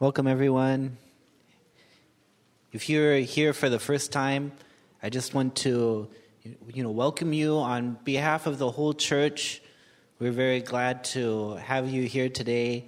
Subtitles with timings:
[0.00, 0.96] Welcome, everyone.
[2.70, 4.52] If you're here for the first time,
[5.02, 6.06] I just want to,
[6.72, 9.60] you know, welcome you on behalf of the whole church.
[10.20, 12.84] We're very glad to have you here today,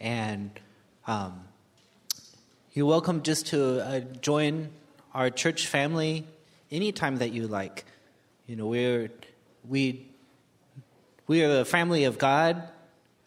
[0.00, 0.50] and
[1.06, 1.44] um,
[2.72, 4.70] you're welcome just to uh, join
[5.14, 6.26] our church family
[6.72, 7.84] anytime that you like.
[8.48, 9.12] You know, we're
[9.68, 10.08] we
[11.28, 12.68] we are the family of God.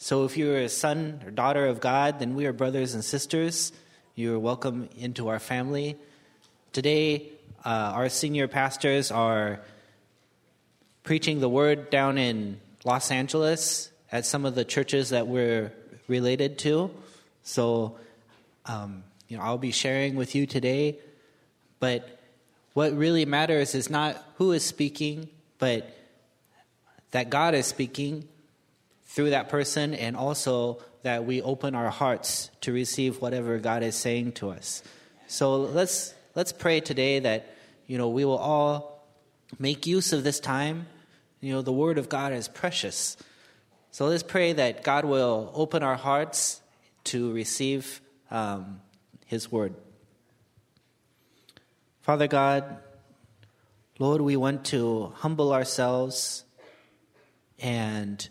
[0.03, 3.71] So if you're a son or daughter of God, then we are brothers and sisters.
[4.15, 5.95] You're welcome into our family.
[6.73, 7.29] Today,
[7.63, 9.59] uh, our senior pastors are
[11.03, 15.71] preaching the word down in Los Angeles at some of the churches that we're
[16.07, 16.89] related to.
[17.43, 17.99] So,
[18.65, 20.97] um, you know, I'll be sharing with you today.
[21.79, 22.19] But
[22.73, 25.95] what really matters is not who is speaking, but
[27.11, 28.27] that God is speaking
[29.11, 33.95] through that person, and also that we open our hearts to receive whatever God is
[33.95, 34.83] saying to us.
[35.27, 37.53] So let's let's pray today that
[37.87, 39.05] you know we will all
[39.59, 40.87] make use of this time.
[41.41, 43.17] You know, the Word of God is precious.
[43.91, 46.61] So let's pray that God will open our hearts
[47.05, 48.79] to receive um,
[49.25, 49.75] His Word.
[52.01, 52.77] Father God,
[53.99, 56.45] Lord, we want to humble ourselves
[57.59, 58.29] and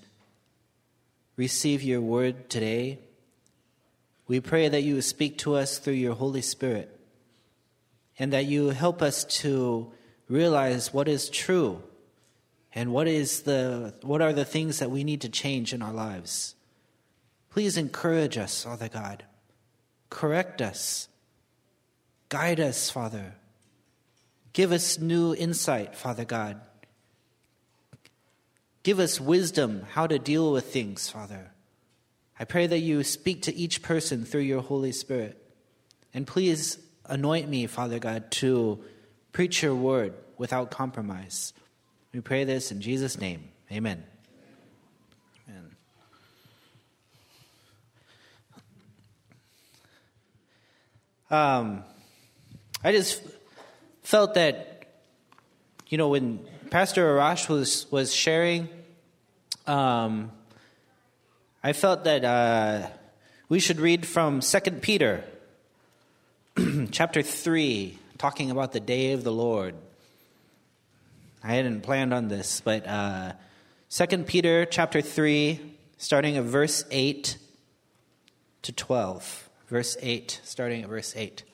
[1.40, 2.98] receive your word today.
[4.28, 7.00] We pray that you speak to us through your Holy Spirit
[8.18, 9.90] and that you help us to
[10.28, 11.82] realize what is true
[12.74, 15.94] and what is the what are the things that we need to change in our
[15.94, 16.56] lives.
[17.48, 19.24] Please encourage us, Father God.
[20.10, 21.08] Correct us.
[22.28, 23.32] Guide us, Father.
[24.52, 26.60] Give us new insight, Father God.
[28.82, 31.52] Give us wisdom how to deal with things, Father.
[32.38, 35.36] I pray that you speak to each person through your Holy Spirit.
[36.14, 38.82] And please anoint me, Father God, to
[39.32, 41.52] preach your word without compromise.
[42.14, 43.50] We pray this in Jesus' name.
[43.70, 44.02] Amen.
[45.48, 45.76] Amen.
[51.30, 51.84] Um,
[52.82, 53.22] I just
[54.02, 55.02] felt that,
[55.88, 56.40] you know, when
[56.70, 58.68] Pastor Arash was, was sharing,
[59.70, 60.32] um,
[61.62, 62.88] I felt that uh,
[63.48, 65.24] we should read from 2 Peter
[66.90, 69.76] chapter 3, talking about the day of the Lord.
[71.44, 73.32] I hadn't planned on this, but uh,
[73.90, 75.60] 2 Peter chapter 3,
[75.98, 77.38] starting at verse 8
[78.62, 79.48] to 12.
[79.68, 81.44] Verse 8, starting at verse 8.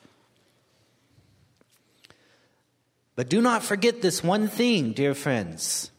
[3.15, 5.91] But do not forget this one thing, dear friends.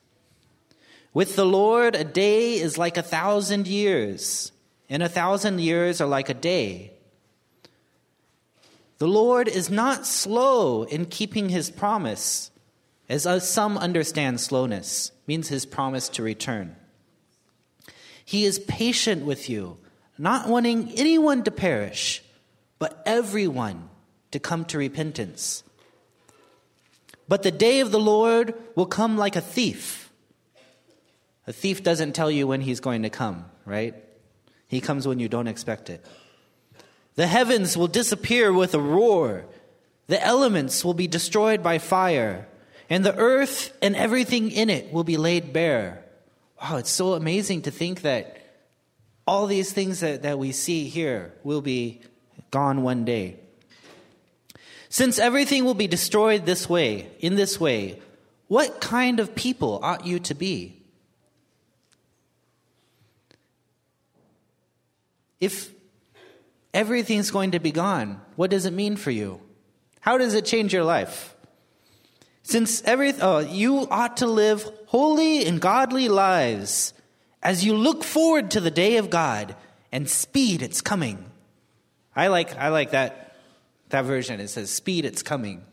[1.15, 4.53] With the Lord, a day is like a thousand years,
[4.89, 6.93] and a thousand years are like a day.
[8.99, 12.51] The Lord is not slow in keeping his promise,
[13.09, 16.77] as uh, some understand slowness, means his promise to return.
[18.25, 19.79] He is patient with you,
[20.19, 22.23] not wanting anyone to perish,
[22.79, 23.89] but everyone
[24.33, 25.63] to come to repentance.
[27.29, 30.08] But the day of the Lord will come like a thief.
[31.49, 33.95] A thief doesn't tell you when he's going to come, right?
[34.67, 36.05] He comes when you don't expect it.
[37.15, 39.47] The heavens will disappear with a roar.
[40.09, 42.47] The elements will be destroyed by fire,
[42.91, 46.05] and the earth and everything in it will be laid bare.
[46.61, 48.37] Wow, it's so amazing to think that
[49.27, 52.03] all these things that, that we see here will be
[52.51, 53.37] gone one day.
[54.91, 58.03] Since everything will be destroyed this way, in this way,
[58.49, 60.78] what kind of people ought you to be?
[65.41, 65.73] If
[66.75, 69.41] everything's going to be gone, what does it mean for you?
[70.01, 71.35] How does it change your life?
[72.43, 76.95] Since every, oh, you ought to live holy and godly lives
[77.43, 79.55] as you look forward to the day of God
[79.93, 81.25] and speed its coming.
[82.17, 83.29] I like, I like that
[83.91, 84.41] that version.
[84.41, 85.65] It says, Speed, it's coming.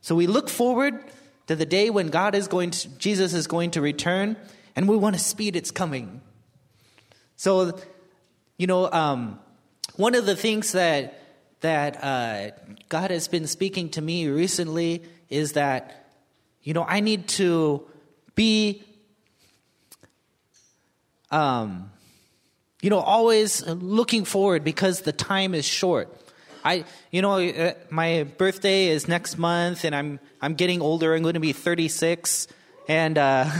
[0.00, 1.04] So we look forward
[1.46, 4.36] to the day when God is going to, Jesus is going to return,
[4.76, 6.20] and we want to speed, it's coming.
[7.36, 7.78] So,
[8.60, 9.38] you know, um,
[9.96, 11.22] one of the things that
[11.60, 12.50] that uh,
[12.90, 16.12] God has been speaking to me recently is that,
[16.62, 17.88] you know, I need to
[18.34, 18.82] be,
[21.30, 21.90] um,
[22.82, 26.14] you know, always looking forward because the time is short.
[26.62, 31.14] I, you know, uh, my birthday is next month, and I'm I'm getting older.
[31.14, 32.46] I'm going to be 36,
[32.88, 33.50] and uh,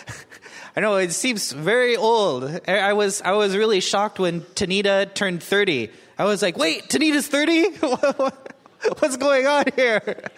[0.74, 2.44] I know it seems very old.
[2.66, 5.90] I was I was really shocked when Tanita turned 30.
[6.18, 7.68] I was like, wait, Tanita's 30?
[8.98, 10.00] What's going on here?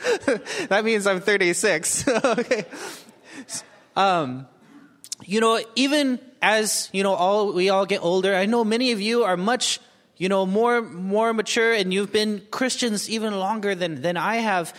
[0.68, 2.08] that means I'm 36.
[2.24, 2.64] okay.
[3.94, 4.46] Um,
[5.24, 8.34] you know, even as you know, all we all get older.
[8.34, 9.78] I know many of you are much
[10.16, 14.72] you know more more mature and you've been christians even longer than than i have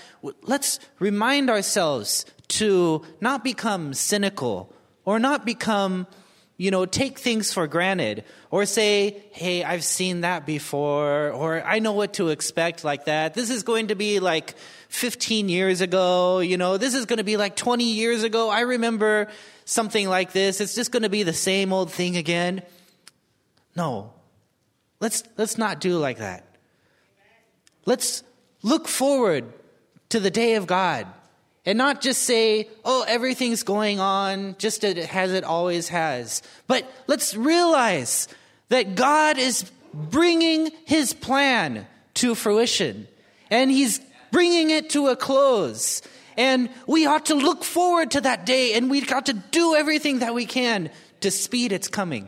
[0.43, 4.71] let's remind ourselves to not become cynical
[5.05, 6.07] or not become
[6.57, 11.79] you know take things for granted or say hey i've seen that before or i
[11.79, 13.33] know what to expect like that.
[13.33, 14.55] This is going to be like
[14.89, 18.49] 15 years ago you know this is going to be like 20 years ago.
[18.49, 19.27] I remember
[19.65, 20.61] something like this.
[20.61, 22.61] It's just going to be the same old thing again.
[23.75, 24.13] No.
[25.01, 26.45] Let's let's not do like that.
[27.85, 28.23] Let's
[28.63, 29.51] look forward
[30.09, 31.07] to the day of god
[31.65, 36.41] and not just say, oh, everything's going on just as it always has.
[36.67, 38.27] But let's realize
[38.69, 43.07] that God is bringing his plan to fruition
[43.49, 43.99] and he's
[44.31, 46.01] bringing it to a close.
[46.37, 50.19] And we ought to look forward to that day and we've got to do everything
[50.19, 50.89] that we can
[51.21, 52.27] to speed its coming.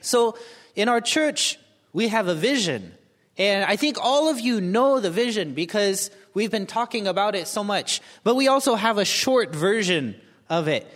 [0.00, 0.38] So
[0.76, 1.58] in our church,
[1.92, 2.94] we have a vision.
[3.36, 7.48] And I think all of you know the vision because We've been talking about it
[7.48, 10.86] so much, but we also have a short version of it.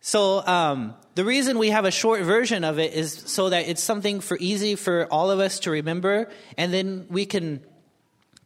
[0.00, 3.82] So um, the reason we have a short version of it is so that it's
[3.82, 7.64] something for easy for all of us to remember, and then we can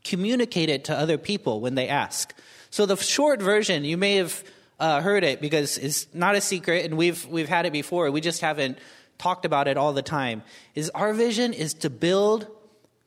[0.05, 2.35] communicate it to other people when they ask.
[2.71, 4.43] So the short version, you may have
[4.81, 8.11] uh, heard it because it's not a secret, and we've we've had it before.
[8.11, 8.79] We just haven't
[9.19, 10.43] talked about it all the time.
[10.75, 12.49] Is our vision is to build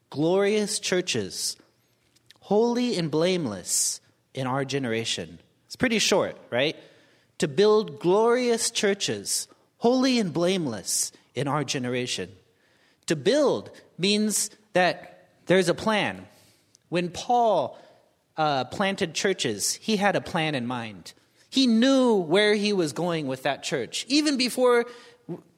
[0.10, 1.58] glorious churches
[2.46, 4.00] holy and blameless
[4.36, 5.40] in our generation.
[5.66, 6.76] It's pretty short, right?
[7.40, 9.48] To build glorious churches,
[9.78, 12.32] holy and blameless in our generation.
[13.08, 16.28] To build means that there's a plan.
[16.90, 17.80] When Paul
[18.38, 21.14] uh, planted churches, he had a plan in mind.
[21.50, 24.06] He knew where he was going with that church.
[24.08, 24.86] Even before,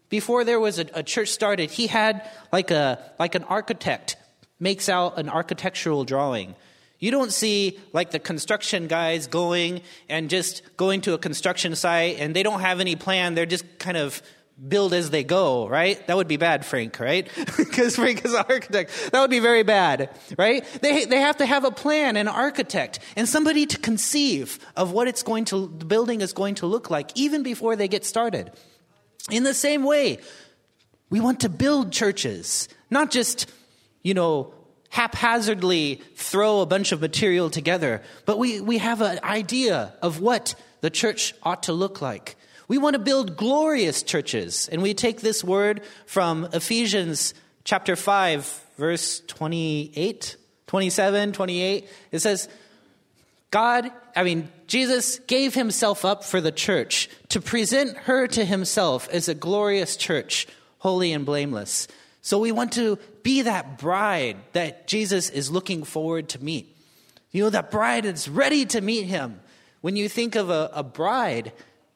[0.07, 4.15] before there was a, a church started, he had like, a, like an architect
[4.57, 6.55] makes out an architectural drawing
[6.99, 12.17] you don't see like the construction guys going and just going to a construction site
[12.19, 13.35] and they don't have any plan.
[13.35, 14.21] They're just kind of
[14.67, 16.05] build as they go, right?
[16.07, 17.29] That would be bad, Frank, right?
[17.57, 19.11] because Frank is an architect.
[19.11, 20.65] That would be very bad, right?
[20.81, 25.07] They, they have to have a plan, an architect, and somebody to conceive of what
[25.07, 28.51] it's going to, the building is going to look like even before they get started.
[29.29, 30.17] In the same way,
[31.11, 33.51] we want to build churches, not just,
[34.01, 34.53] you know,
[34.89, 40.55] haphazardly throw a bunch of material together, but we, we have an idea of what
[40.81, 42.35] the church ought to look like.
[42.67, 48.65] We want to build glorious churches, and we take this word from Ephesians chapter 5,
[48.77, 50.35] verse 28,
[50.67, 51.89] 27, 28.
[52.11, 52.49] It says,
[53.51, 59.07] God, I mean, Jesus gave himself up for the church to present her to himself
[59.09, 60.47] as a glorious church,
[60.79, 61.87] holy and blameless.
[62.27, 66.75] So we want to be that bride that Jesus is looking forward to meet.
[67.31, 69.39] You know, that bride is ready to meet him.
[69.79, 71.53] When you think of a, a bride,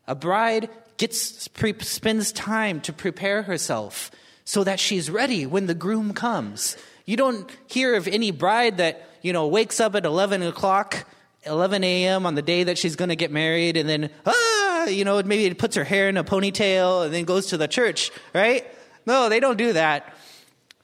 [0.07, 4.09] a bride gets pre- spends time to prepare herself
[4.45, 6.77] so that she's ready when the groom comes.
[7.05, 11.05] You don't hear of any bride that, you know, wakes up at 11 o'clock,
[11.43, 12.25] 11 a.m.
[12.25, 15.43] on the day that she's going to get married and then, ah, you know, maybe
[15.43, 18.65] it puts her hair in a ponytail and then goes to the church, right?
[19.05, 20.15] No, they don't do that.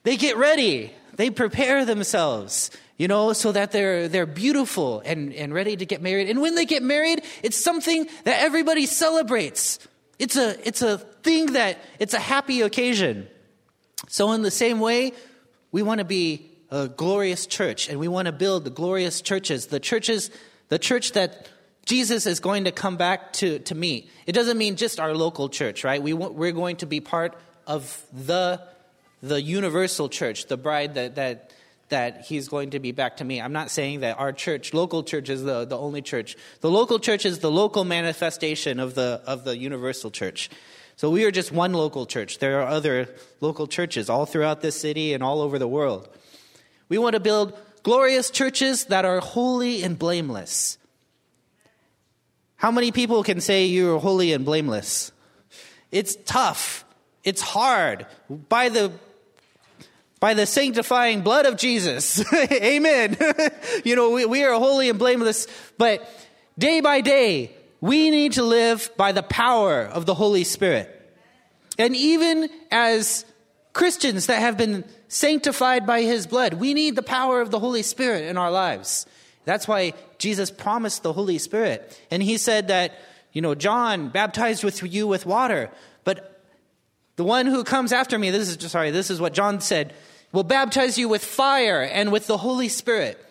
[0.08, 0.94] They get ready.
[1.18, 6.02] They prepare themselves, you know, so that they're, they're beautiful and, and ready to get
[6.02, 6.30] married.
[6.30, 9.80] And when they get married, it's something that everybody celebrates.
[10.18, 13.28] It's a, it's a thing that, it's a happy occasion.
[14.08, 15.12] So in the same way,
[15.74, 19.68] we want to be a glorious church and we want to build the glorious churches,
[19.68, 20.32] the churches,
[20.70, 21.50] the church that
[21.86, 24.10] Jesus is going to come back to, to meet.
[24.26, 26.02] It doesn't mean just our local church, right?
[26.02, 28.62] We, we're going to be part of the
[29.22, 31.52] the universal church, the bride that, that,
[31.90, 33.42] that he's going to be back to me.
[33.42, 36.36] I'm not saying that our church, local church, is the, the only church.
[36.62, 40.50] The local church is the local manifestation of the, of the universal church.
[40.96, 42.40] So we are just one local church.
[42.40, 43.08] There are other
[43.40, 46.10] local churches all throughout this city and all over the world.
[46.90, 50.78] We want to build glorious churches that are holy and blameless.
[52.56, 55.12] How many people can say you're holy and blameless?
[55.92, 56.84] It's tough.
[57.24, 58.08] It's hard.
[58.30, 58.92] By the
[60.20, 62.24] by the sanctifying blood of Jesus.
[62.52, 63.18] Amen.
[63.86, 65.48] you know, we, we are holy and blameless,
[65.78, 66.08] but
[66.58, 70.94] day by day, we need to live by the power of the Holy Spirit.
[71.78, 73.26] And even as
[73.74, 77.84] Christians that have been sanctified by his blood, we need the power of the Holy
[77.84, 79.06] Spirit in our lives.
[79.46, 81.98] That's why Jesus promised the Holy Spirit.
[82.10, 82.94] And he said that,
[83.32, 85.70] you know, John baptized with you with water,
[86.04, 86.37] but
[87.18, 89.94] the one who comes after me, this is sorry, this is what John said,
[90.32, 93.22] will baptize you with fire and with the Holy Spirit.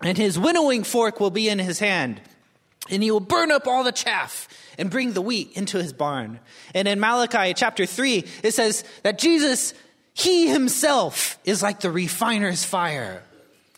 [0.00, 2.20] And his winnowing fork will be in his hand
[2.90, 4.48] and he will burn up all the chaff
[4.78, 6.40] and bring the wheat into his barn.
[6.74, 9.74] And in Malachi chapter 3, it says that Jesus,
[10.14, 13.22] he himself is like the refiner's fire.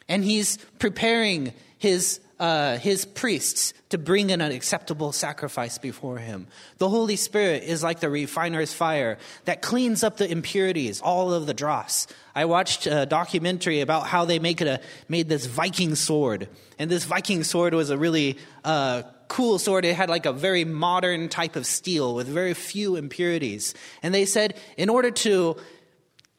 [0.08, 6.46] And he's preparing his, uh, his priests to bring in an acceptable sacrifice before him.
[6.78, 11.46] The Holy Spirit is like the refiner's fire that cleans up the impurities, all of
[11.46, 12.06] the dross.
[12.34, 16.48] I watched a documentary about how they make it a, made this Viking sword.
[16.78, 19.84] And this Viking sword was a really uh, cool sword.
[19.84, 23.74] It had like a very modern type of steel with very few impurities.
[24.02, 25.56] And they said, in order to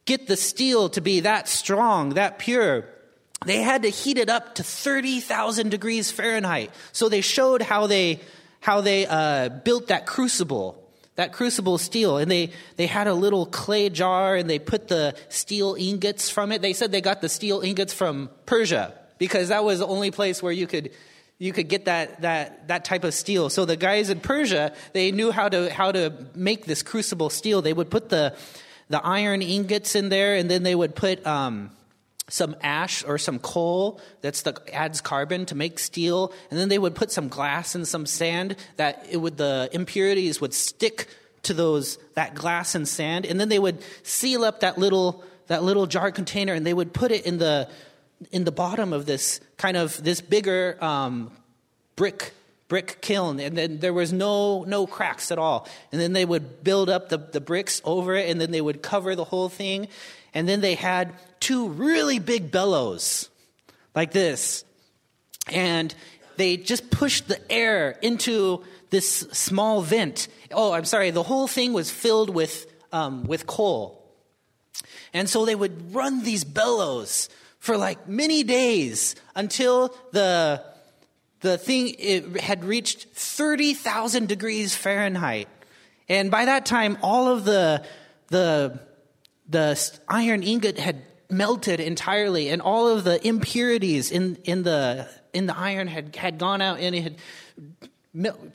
[0.04, 2.88] get the steel to be that strong, that pure,
[3.46, 6.70] they had to heat it up to 30,000 degrees Fahrenheit.
[6.92, 8.20] So they showed how they,
[8.60, 10.78] how they uh, built that crucible
[11.16, 12.16] that crucible steel.
[12.16, 16.52] And they, they had a little clay jar and they put the steel ingots from
[16.52, 16.62] it.
[16.62, 20.42] They said they got the steel ingots from persia because that was the only place
[20.42, 20.90] where you could
[21.38, 23.50] you could get that, that, that type of steel.
[23.50, 27.62] So the guys in persia they knew how to how to make this crucible steel.
[27.62, 28.36] They would put the
[28.88, 31.70] the iron ingots in there and then they would put um,
[32.28, 36.78] some ash or some coal that's the adds carbon to make steel and then they
[36.78, 41.08] would put some glass and some sand that it would the impurities would stick
[41.42, 45.62] to those that glass and sand and then they would seal up that little that
[45.62, 47.68] little jar container and they would put it in the
[48.30, 51.30] in the bottom of this kind of this bigger um,
[51.96, 52.32] brick
[52.68, 55.68] brick kiln and then there was no no cracks at all.
[55.90, 58.82] And then they would build up the, the bricks over it and then they would
[58.82, 59.88] cover the whole thing
[60.34, 63.28] and then they had two really big bellows
[63.94, 64.64] like this.
[65.50, 65.94] And
[66.36, 70.28] they just pushed the air into this small vent.
[70.50, 73.98] Oh, I'm sorry, the whole thing was filled with, um, with coal.
[75.12, 80.64] And so they would run these bellows for like many days until the,
[81.40, 85.48] the thing it had reached 30,000 degrees Fahrenheit.
[86.08, 87.84] And by that time, all of the,
[88.28, 88.80] the
[89.52, 95.46] the iron ingot had melted entirely and all of the impurities in, in, the, in
[95.46, 97.16] the iron had, had gone out and it had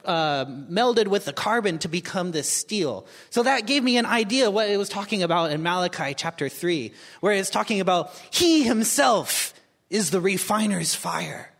[0.05, 3.07] uh, melded with the carbon to become this steel.
[3.31, 6.91] So that gave me an idea what it was talking about in Malachi chapter 3,
[7.21, 9.55] where it's talking about He Himself
[9.89, 11.51] is the refiner's fire.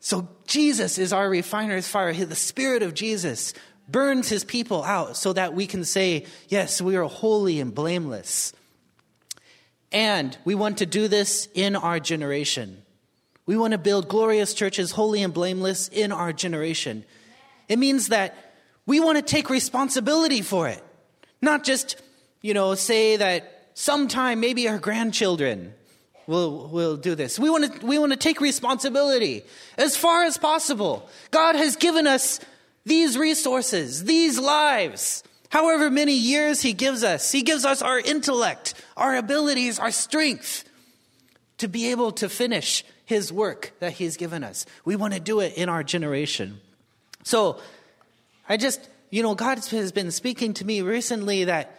[0.00, 2.12] So Jesus is our refiner's fire.
[2.12, 3.52] The Spirit of Jesus
[3.88, 8.52] burns his people out so that we can say, yes, we are holy and blameless.
[9.92, 12.82] And we want to do this in our generation.
[13.46, 17.04] We want to build glorious churches, holy and blameless, in our generation.
[17.68, 18.34] It means that
[18.86, 20.82] we want to take responsibility for it.
[21.40, 22.00] Not just,
[22.40, 25.74] you know, say that sometime maybe our grandchildren
[26.26, 27.38] will will do this.
[27.38, 29.44] We want to we want to take responsibility
[29.76, 31.08] as far as possible.
[31.30, 32.40] God has given us
[32.84, 37.32] these resources, these lives, however many years He gives us.
[37.32, 40.64] He gives us our intellect, our abilities, our strength
[41.58, 44.66] to be able to finish His work that He's given us.
[44.84, 46.60] We want to do it in our generation.
[47.22, 47.58] So,
[48.48, 51.78] I just, you know, God has been speaking to me recently that,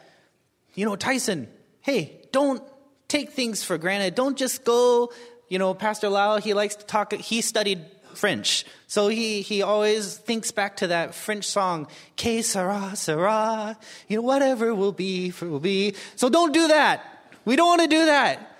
[0.73, 1.47] you know, Tyson,
[1.81, 2.63] hey, don't
[3.07, 4.15] take things for granted.
[4.15, 5.13] Don't just go,
[5.47, 7.85] you know, Pastor Lau, he likes to talk, he studied
[8.17, 8.65] French.
[8.87, 14.21] So he, he always thinks back to that French song, Que sera, sera, you know,
[14.21, 15.95] whatever will be, will be.
[16.15, 17.03] So don't do that.
[17.45, 18.57] We don't want to do that.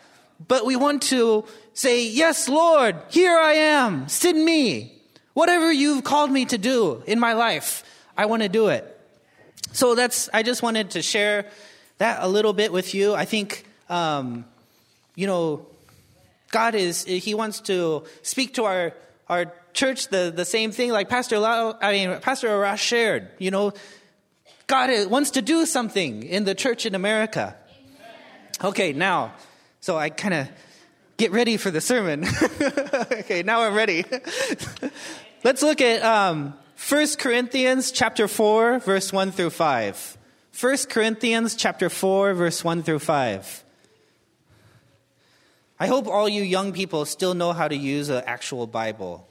[0.47, 4.91] But we want to say, Yes, Lord, here I am, send me.
[5.33, 7.83] Whatever you've called me to do in my life,
[8.17, 8.91] I want to do it.
[9.73, 11.47] So that's, I just wanted to share
[11.97, 13.13] that a little bit with you.
[13.13, 14.45] I think, um,
[15.15, 15.65] you know,
[16.51, 18.93] God is, He wants to speak to our
[19.27, 23.29] our church the, the same thing like Pastor Lau, I mean, Pastor Arash shared.
[23.39, 23.73] You know,
[24.67, 27.55] God wants to do something in the church in America.
[28.63, 29.33] Okay, now,
[29.81, 30.49] so I kind of
[31.17, 32.25] get ready for the sermon.
[33.11, 34.05] okay, now I'm ready.
[35.43, 36.53] Let's look at um,
[36.89, 40.17] 1 Corinthians chapter 4, verse 1 through 5.
[40.59, 43.64] 1 Corinthians chapter 4, verse 1 through 5.
[45.79, 49.27] I hope all you young people still know how to use an actual Bible.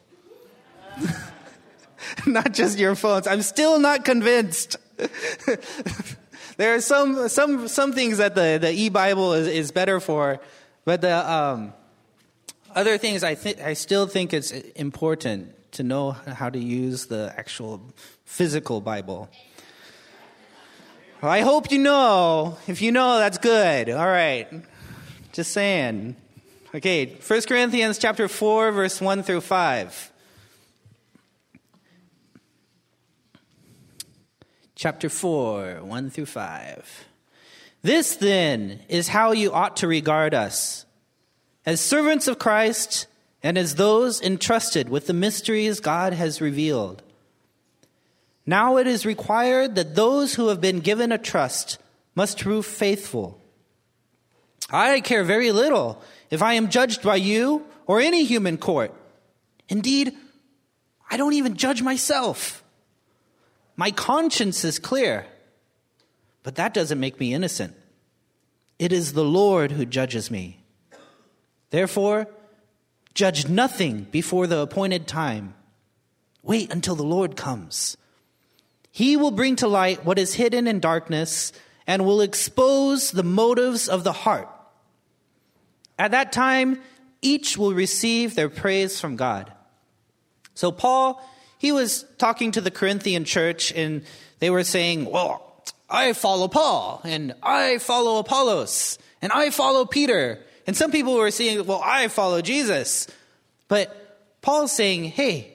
[2.27, 3.27] not just your phones.
[3.27, 4.77] I'm still not convinced.
[6.57, 10.39] there are some, some, some things that the, the e-Bible is, is better for,
[10.85, 11.73] but the um,
[12.75, 17.33] other things I, th- I still think it's important to know how to use the
[17.37, 17.81] actual
[18.25, 19.31] physical Bible.
[21.23, 22.59] I hope you know.
[22.67, 23.89] If you know, that's good.
[23.89, 24.47] All right.
[25.33, 26.17] Just saying.
[26.75, 30.13] Okay, 1 Corinthians chapter 4 verse 1 through 5.
[34.75, 37.05] Chapter 4, 1 through 5.
[37.83, 40.85] This then is how you ought to regard us
[41.65, 43.07] as servants of Christ
[43.41, 47.05] and as those entrusted with the mysteries God has revealed.
[48.47, 51.79] Now it is required that those who have been given a trust
[52.17, 53.41] must prove faithful.
[54.71, 58.93] I care very little if I am judged by you or any human court.
[59.69, 60.15] Indeed,
[61.11, 62.63] I don't even judge myself.
[63.77, 65.27] My conscience is clear,
[66.43, 67.75] but that doesn't make me innocent.
[68.79, 70.65] It is the Lord who judges me.
[71.71, 72.29] Therefore,
[73.15, 75.55] judge nothing before the appointed time.
[76.43, 77.97] Wait until the Lord comes.
[78.91, 81.53] He will bring to light what is hidden in darkness
[81.87, 84.49] and will expose the motives of the heart.
[85.99, 86.81] At that time,
[87.23, 89.53] each will receive their praise from God.
[90.55, 91.23] So, Paul,
[91.59, 94.05] he was talking to the Corinthian church, and
[94.39, 100.41] they were saying, Well, I follow Paul, and I follow Apollos, and I follow Peter.
[100.67, 103.07] And some people were saying, Well, I follow Jesus.
[103.69, 105.55] But Paul's saying, Hey,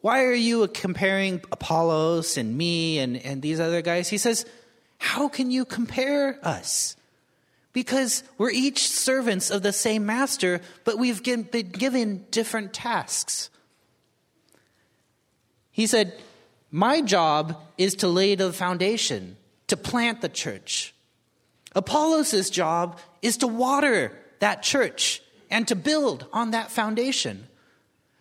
[0.00, 4.08] why are you comparing Apollos and me and, and these other guys?
[4.08, 4.46] He says,
[4.98, 6.96] How can you compare us?
[7.78, 13.50] Because we're each servants of the same master, but we've been given different tasks.
[15.70, 16.12] He said,
[16.72, 19.36] My job is to lay the foundation,
[19.68, 20.92] to plant the church.
[21.76, 27.46] Apollos' job is to water that church and to build on that foundation.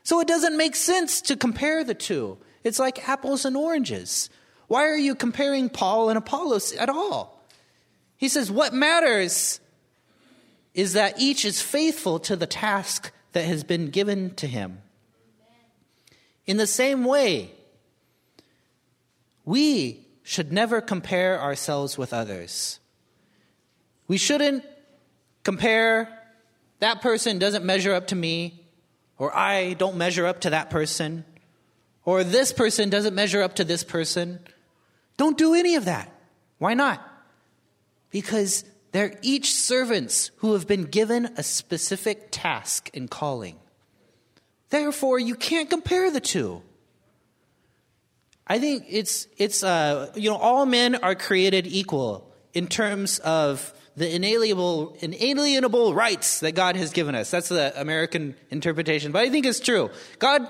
[0.03, 2.37] So it doesn't make sense to compare the two.
[2.63, 4.29] It's like apples and oranges.
[4.67, 7.36] Why are you comparing Paul and Apollos at all?
[8.17, 9.59] He says, What matters
[10.73, 14.81] is that each is faithful to the task that has been given to him.
[16.45, 17.51] In the same way,
[19.45, 22.79] we should never compare ourselves with others.
[24.07, 24.65] We shouldn't
[25.43, 26.09] compare
[26.79, 28.63] that person doesn't measure up to me
[29.17, 31.25] or I don't measure up to that person,
[32.05, 34.39] or this person doesn't measure up to this person.
[35.17, 36.11] Don't do any of that.
[36.59, 37.01] Why not?
[38.17, 43.57] Because they're each servants who have been given a specific task and calling.
[44.71, 46.63] Therefore, you can't compare the two.
[48.47, 53.71] I think it's, it's uh, you know, all men are created equal in terms of
[53.95, 57.29] the inalienable, inalienable rights that God has given us.
[57.29, 59.91] That's the American interpretation, but I think it's true.
[60.17, 60.41] God,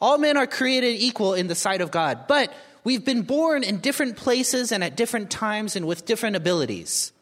[0.00, 2.50] all men are created equal in the sight of God, but
[2.84, 7.12] we've been born in different places and at different times and with different abilities.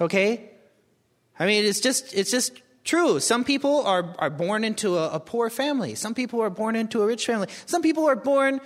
[0.00, 0.50] Okay?
[1.38, 3.20] I mean, it's just, it's just true.
[3.20, 5.94] Some people are, are born into a, a poor family.
[5.94, 7.48] Some people are born into a rich family.
[7.66, 8.60] Some people are born,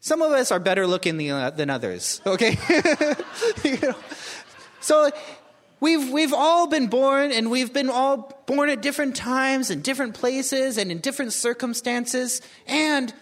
[0.00, 2.58] some of us are better looking than, uh, others, okay?
[3.64, 3.94] you know?
[4.80, 5.10] So
[5.80, 10.14] we've, we've all been born and we've been all born at different times and different
[10.14, 12.42] places and in different circumstances.
[12.66, 13.14] And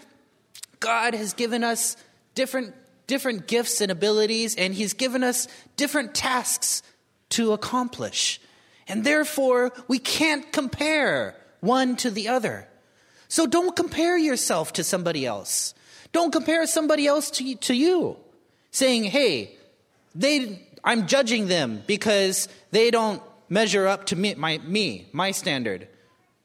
[0.82, 1.96] God has given us
[2.34, 2.74] different,
[3.06, 6.82] different gifts and abilities and He's given us different tasks
[7.30, 8.40] to accomplish.
[8.88, 12.68] And therefore, we can't compare one to the other.
[13.28, 15.72] So don't compare yourself to somebody else.
[16.10, 18.16] Don't compare somebody else to, to you,
[18.70, 19.56] saying, hey,
[20.14, 25.88] they, I'm judging them because they don't measure up to me my, me, my standard.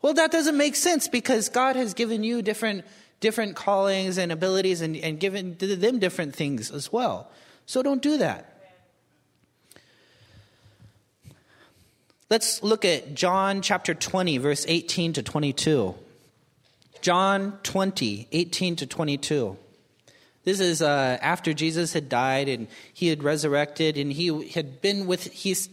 [0.01, 2.85] Well, that doesn't make sense because God has given you different,
[3.19, 7.29] different callings and abilities and, and given them different things as well.
[7.65, 8.53] So don't do that.
[12.29, 15.95] Let's look at John chapter 20, verse 18 to 22.
[17.01, 19.57] John 20, 18 to 22.
[20.43, 25.07] This is uh, after Jesus had died and he had resurrected, and he had been
[25.07, 25.69] with, he's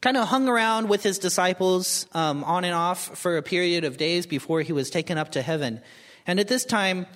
[0.00, 3.96] kind of hung around with his disciples um, on and off for a period of
[3.96, 5.80] days before he was taken up to heaven.
[6.28, 7.06] And at this time,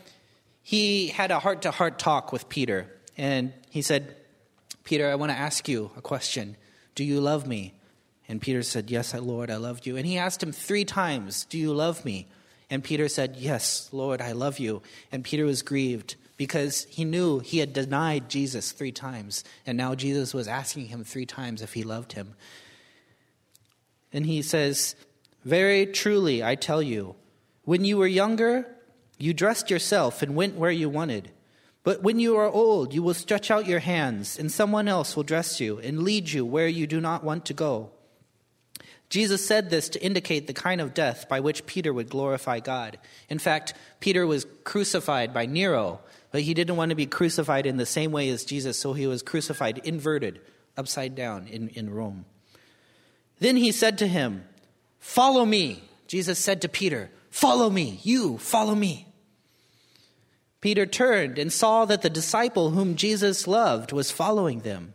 [0.63, 2.91] he had a heart to heart talk with Peter.
[3.19, 4.17] And he said,
[4.85, 6.57] Peter, I want to ask you a question.
[6.95, 7.75] Do you love me?
[8.27, 9.99] And Peter said, Yes, Lord, I love you.
[9.99, 12.27] And he asked him three times, Do you love me?
[12.71, 14.81] And Peter said, Yes, Lord, I love you.
[15.13, 19.45] And Peter was grieved because he knew he had denied Jesus three times.
[19.67, 22.35] And now Jesus was asking him three times if he loved him.
[24.11, 24.97] And he says,
[25.45, 27.15] Very truly, I tell you,
[27.65, 28.67] when you were younger,
[29.23, 31.31] you dressed yourself and went where you wanted.
[31.85, 35.23] But when you are old, you will stretch out your hands, and someone else will
[35.23, 37.93] dress you and lead you where you do not want to go.
[39.11, 42.99] Jesus said this to indicate the kind of death by which Peter would glorify God.
[43.29, 46.01] In fact, Peter was crucified by Nero,
[46.33, 49.07] but he didn't want to be crucified in the same way as Jesus, so he
[49.07, 50.41] was crucified inverted,
[50.77, 52.25] upside down in, in Rome.
[53.39, 54.43] Then he said to him,
[54.99, 55.85] Follow me.
[56.09, 58.01] Jesus said to Peter, Follow me.
[58.03, 59.07] You, follow me.
[60.63, 64.95] Peter turned and saw that the disciple whom Jesus loved was following them.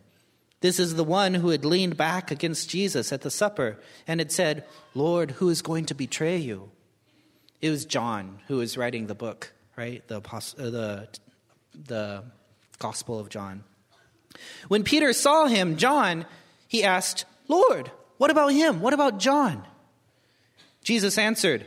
[0.60, 4.32] This is the one who had leaned back against Jesus at the supper and had
[4.32, 6.70] said, Lord, who is going to betray you?
[7.60, 10.02] It was John who was writing the book, right?
[10.08, 11.08] The, uh, the,
[11.86, 12.24] the
[12.78, 13.62] Gospel of John.
[14.68, 16.24] When Peter saw him, John,
[16.66, 18.80] he asked, Lord, what about him?
[18.80, 19.64] What about John?
[20.82, 21.66] Jesus answered,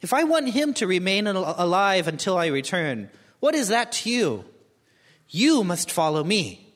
[0.00, 4.44] If I want him to remain alive until I return, what is that to you?
[5.28, 6.74] You must follow me.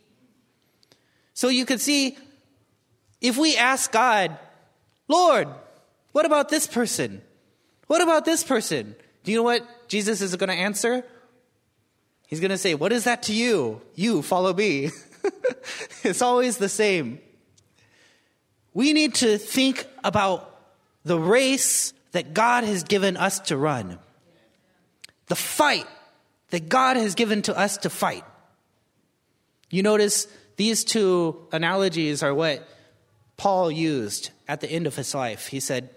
[1.35, 2.19] So you can see
[3.21, 4.37] if we ask God,
[5.09, 5.49] Lord,
[6.13, 7.23] what about this person?
[7.87, 8.95] What about this person?
[9.25, 11.05] Do you know what Jesus is going to answer?
[12.27, 13.81] He's going to say, What is that to you?
[13.95, 14.91] You follow me.
[16.03, 17.21] it's always the same.
[18.75, 20.49] We need to think about
[21.05, 23.99] the race that God has given us to run,
[25.27, 25.87] the fight
[26.51, 28.25] that God has given to us to fight.
[29.71, 32.69] You notice these two analogies are what
[33.37, 35.47] Paul used at the end of his life.
[35.47, 35.91] He said,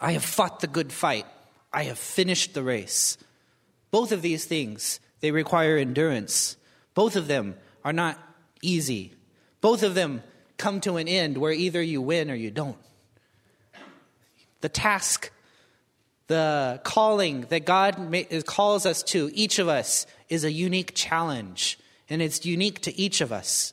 [0.00, 1.26] I have fought the good fight,
[1.72, 3.16] I have finished the race.
[3.90, 6.56] Both of these things, they require endurance.
[6.94, 7.54] Both of them
[7.84, 8.18] are not
[8.60, 9.12] easy.
[9.60, 10.22] Both of them
[10.58, 12.78] come to an end where either you win or you don't.
[14.60, 15.30] The task,
[16.28, 17.96] the calling that God
[18.46, 23.20] calls us to, each of us, is a unique challenge, and it's unique to each
[23.20, 23.72] of us.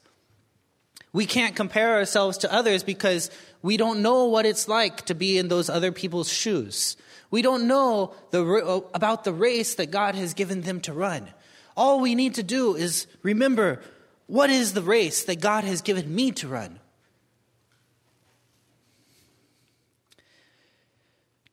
[1.11, 3.29] We can't compare ourselves to others because
[3.61, 6.97] we don't know what it's like to be in those other people's shoes.
[7.31, 11.29] We don't know the, about the race that God has given them to run.
[11.75, 13.81] All we need to do is remember
[14.27, 16.79] what is the race that God has given me to run?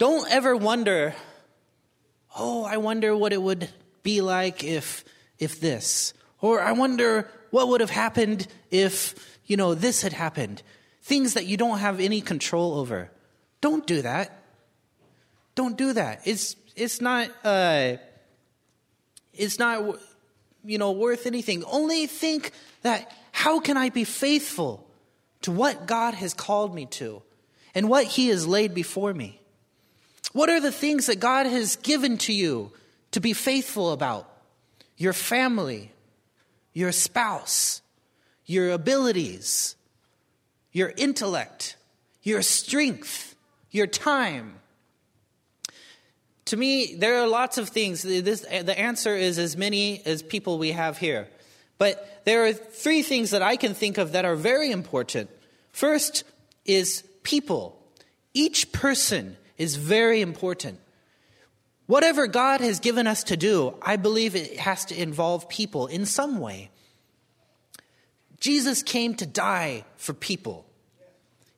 [0.00, 1.14] Don't ever wonder,
[2.34, 3.68] oh, I wonder what it would
[4.02, 5.04] be like if
[5.38, 6.14] if this.
[6.40, 10.62] Or I wonder what would have happened if, you know, this had happened.
[11.02, 13.10] Things that you don't have any control over.
[13.60, 14.42] Don't do that.
[15.54, 16.22] Don't do that.
[16.24, 17.98] It's it's not uh
[19.34, 20.00] it's not
[20.64, 21.62] you know, worth anything.
[21.64, 24.88] Only think that how can I be faithful
[25.42, 27.20] to what God has called me to
[27.74, 29.39] and what He has laid before me?
[30.32, 32.72] What are the things that God has given to you
[33.12, 34.30] to be faithful about?
[34.96, 35.92] Your family,
[36.72, 37.82] your spouse,
[38.46, 39.76] your abilities,
[40.72, 41.76] your intellect,
[42.22, 43.34] your strength,
[43.70, 44.60] your time,
[46.50, 48.02] to me, there are lots of things.
[48.02, 51.28] This, the answer is as many as people we have here.
[51.78, 55.30] But there are three things that I can think of that are very important.
[55.70, 56.24] First
[56.64, 57.80] is people.
[58.34, 60.80] Each person is very important.
[61.84, 66.06] Whatever God has given us to do, I believe it has to involve people in
[66.06, 66.70] some way.
[68.40, 70.64] Jesus came to die for people.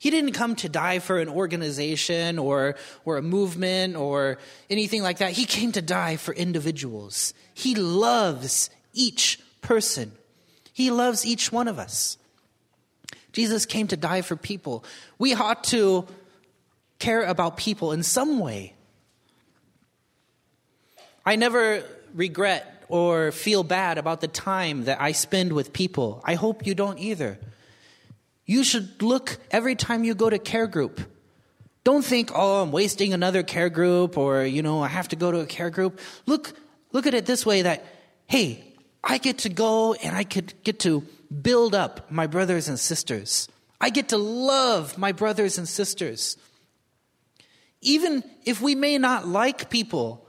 [0.00, 4.38] He didn't come to die for an organization or, or a movement or
[4.68, 5.30] anything like that.
[5.30, 7.34] He came to die for individuals.
[7.54, 10.10] He loves each person,
[10.72, 12.18] He loves each one of us.
[13.32, 14.84] Jesus came to die for people.
[15.18, 16.06] We ought to
[17.02, 18.74] care about people in some way.
[21.26, 21.82] I never
[22.14, 26.22] regret or feel bad about the time that I spend with people.
[26.24, 27.38] I hope you don't either.
[28.46, 31.00] You should look every time you go to care group.
[31.82, 35.32] Don't think, oh, I'm wasting another care group or, you know, I have to go
[35.32, 35.98] to a care group.
[36.26, 36.52] Look,
[36.92, 37.84] look at it this way that,
[38.26, 38.62] hey,
[39.02, 43.48] I get to go and I could get to build up my brothers and sisters.
[43.80, 46.36] I get to love my brothers and sisters.
[47.82, 50.26] Even if we may not like people,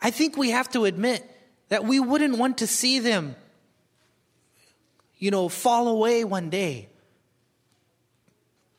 [0.00, 1.28] I think we have to admit
[1.68, 3.34] that we wouldn't want to see them,
[5.18, 6.88] you know, fall away one day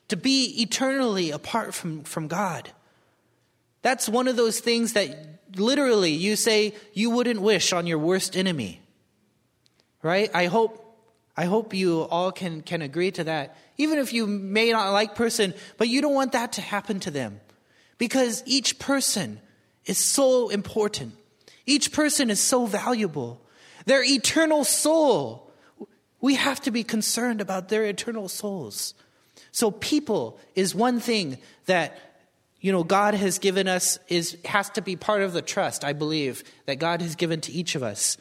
[0.08, 2.70] to be eternally apart from, from God.
[3.82, 8.38] That's one of those things that literally you say you wouldn't wish on your worst
[8.38, 8.82] enemy.
[10.04, 10.30] Right?
[10.34, 10.82] I hope
[11.38, 13.56] I hope you all can, can agree to that.
[13.78, 17.12] Even if you may not like person, but you don't want that to happen to
[17.12, 17.40] them.
[18.02, 19.40] Because each person
[19.86, 21.14] is so important.
[21.68, 23.40] Each person is so valuable.
[23.86, 25.54] Their eternal soul.
[26.20, 28.96] We have to be concerned about their eternal souls.
[29.52, 31.38] So people is one thing
[31.68, 31.96] that
[32.60, 35.94] you know God has given us is has to be part of the trust I
[35.94, 38.18] believe that God has given to each of us.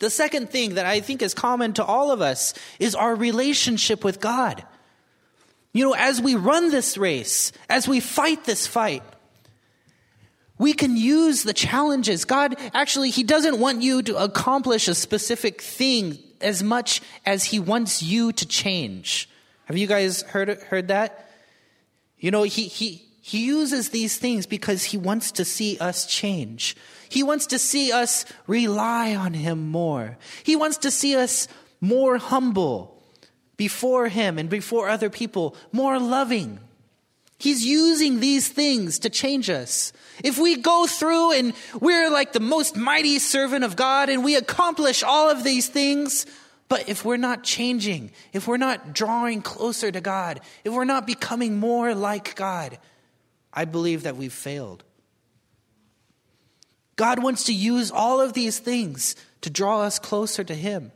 [0.00, 4.04] The second thing that I think is common to all of us is our relationship
[4.04, 4.66] with God.
[5.78, 9.04] You know, as we run this race, as we fight this fight,
[10.58, 12.24] we can use the challenges.
[12.24, 17.60] God actually, He doesn't want you to accomplish a specific thing as much as He
[17.60, 19.30] wants you to change.
[19.66, 21.30] Have you guys heard, heard that?
[22.18, 26.76] You know, He, He, He uses these things because He wants to see us change.
[27.08, 30.18] He wants to see us rely on Him more.
[30.42, 31.46] He wants to see us
[31.80, 32.97] more humble
[33.58, 36.60] before Him and before other people, more loving.
[37.38, 39.92] He's using these things to change us.
[40.24, 44.34] If we go through and we're like the most mighty servant of God and we
[44.34, 46.26] accomplish all of these things,
[46.68, 51.06] but if we're not changing, if we're not drawing closer to God, if we're not
[51.06, 52.78] becoming more like God,
[53.52, 54.82] I believe that we've failed.
[56.96, 60.90] God wants to use all of these things to draw us closer to Him.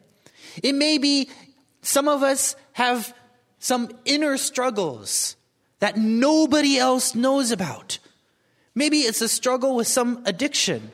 [0.61, 1.31] It may be
[1.83, 3.15] some of us have
[3.59, 5.37] some inner struggles
[5.81, 7.99] that nobody else knows about.
[8.75, 10.93] Maybe it's a struggle with some addiction.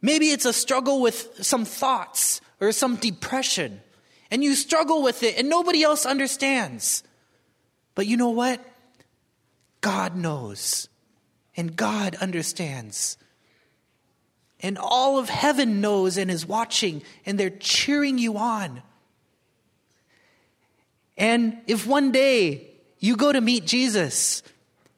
[0.00, 3.80] Maybe it's a struggle with some thoughts or some depression.
[4.30, 7.02] And you struggle with it and nobody else understands.
[7.94, 8.64] But you know what?
[9.80, 10.88] God knows
[11.56, 13.16] and God understands.
[14.60, 18.82] And all of heaven knows and is watching, and they're cheering you on.
[21.20, 24.42] And if one day you go to meet Jesus,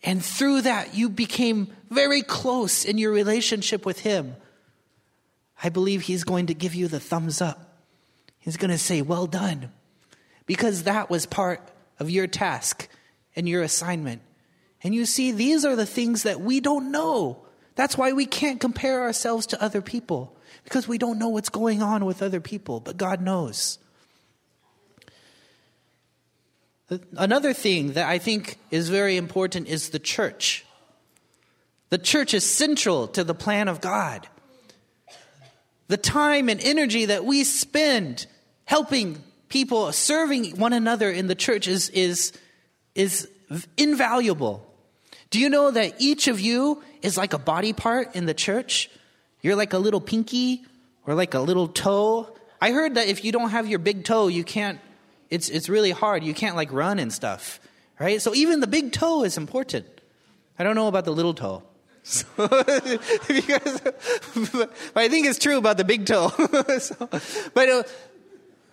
[0.05, 4.37] and through that you became very close in your relationship with Him,
[5.65, 7.77] I believe He's going to give you the thumbs up.
[8.39, 9.73] He's going to say, Well done.
[10.47, 11.61] Because that was part
[11.99, 12.89] of your task
[13.35, 14.23] and your assignment.
[14.85, 17.45] And you see, these are the things that we don't know.
[17.75, 21.83] That's why we can't compare ourselves to other people, because we don't know what's going
[21.83, 23.79] on with other people, but God knows.
[27.17, 30.65] Another thing that I think is very important is the church.
[31.91, 34.27] The church is central to the plan of God.
[35.89, 38.27] The time and energy that we spend
[38.65, 42.33] helping people, serving one another in the church is, is,
[42.95, 43.29] is
[43.77, 44.67] invaluable.
[45.29, 48.91] Do you know that each of you is like a body part in the church?
[49.43, 50.65] You're like a little pinky
[51.07, 52.35] or like a little toe.
[52.61, 54.79] I heard that if you don't have your big toe, you can't,
[55.33, 56.23] it's, it's really hard.
[56.23, 57.59] You can't like run and stuff,
[57.99, 58.21] right?
[58.21, 59.87] So even the big toe is important.
[60.59, 61.63] I don't know about the little toe.
[62.05, 66.31] So, guys, but I think it's true about the big toe.
[66.81, 67.09] so,
[67.55, 67.83] but uh,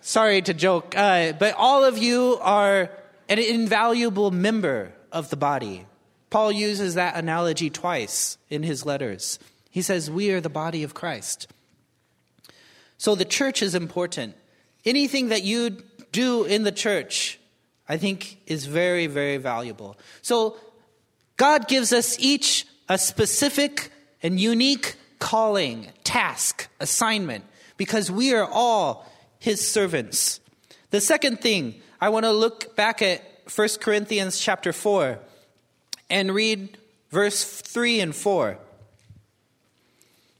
[0.00, 2.90] sorry to joke, uh, but all of you are
[3.28, 5.86] an invaluable member of the body.
[6.30, 9.38] Paul uses that analogy twice in his letters.
[9.70, 11.46] He says, We are the body of Christ.
[12.98, 14.34] So the church is important.
[14.84, 17.38] Anything that you do in the church,
[17.88, 19.96] I think, is very, very valuable.
[20.22, 20.56] So
[21.36, 23.90] God gives us each a specific
[24.22, 27.44] and unique calling, task, assignment,
[27.76, 29.06] because we are all
[29.38, 30.40] his servants.
[30.90, 33.22] The second thing, I want to look back at
[33.54, 35.18] 1 Corinthians chapter 4
[36.08, 36.76] and read
[37.10, 38.58] verse 3 and 4.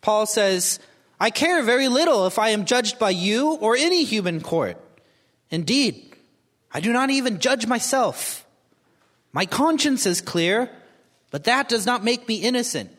[0.00, 0.80] Paul says,
[1.18, 4.78] I care very little if I am judged by you or any human court.
[5.50, 6.14] Indeed,
[6.72, 8.46] I do not even judge myself.
[9.32, 10.70] My conscience is clear,
[11.30, 12.90] but that does not make me innocent.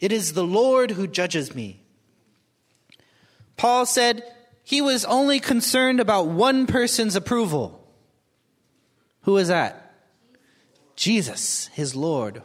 [0.00, 1.80] It is the Lord who judges me.
[3.56, 4.22] Paul said
[4.62, 7.82] he was only concerned about one person's approval.
[9.22, 9.92] Who was that?
[10.94, 12.42] Jesus, his Lord.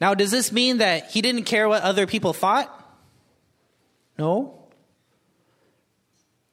[0.00, 2.74] Now, does this mean that he didn't care what other people thought?
[4.18, 4.57] No.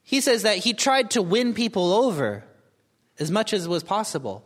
[0.05, 2.45] He says that he tried to win people over
[3.19, 4.45] as much as was possible.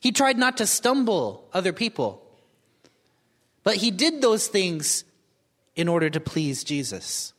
[0.00, 2.20] He tried not to stumble other people.
[3.62, 5.04] But he did those things
[5.76, 7.32] in order to please Jesus.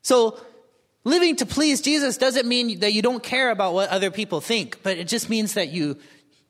[0.00, 0.40] So,
[1.04, 4.82] Living to please Jesus doesn't mean that you don't care about what other people think,
[4.82, 5.98] but it just means that you,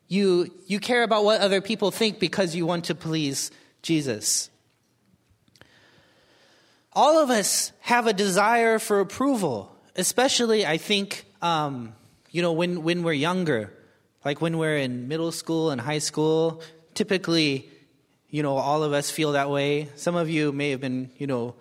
[0.09, 3.51] You, you care about what other people think because you want to please
[3.83, 4.51] Jesus.
[6.99, 11.95] All of us have a desire for approval, especially, I think, um,
[12.33, 13.73] you know, when, when we're younger,
[14.25, 16.61] like when we're in middle school and high school.
[16.95, 17.71] Typically,
[18.31, 19.89] you know, all of us feel that way.
[19.95, 21.55] Some of you may have been, you know,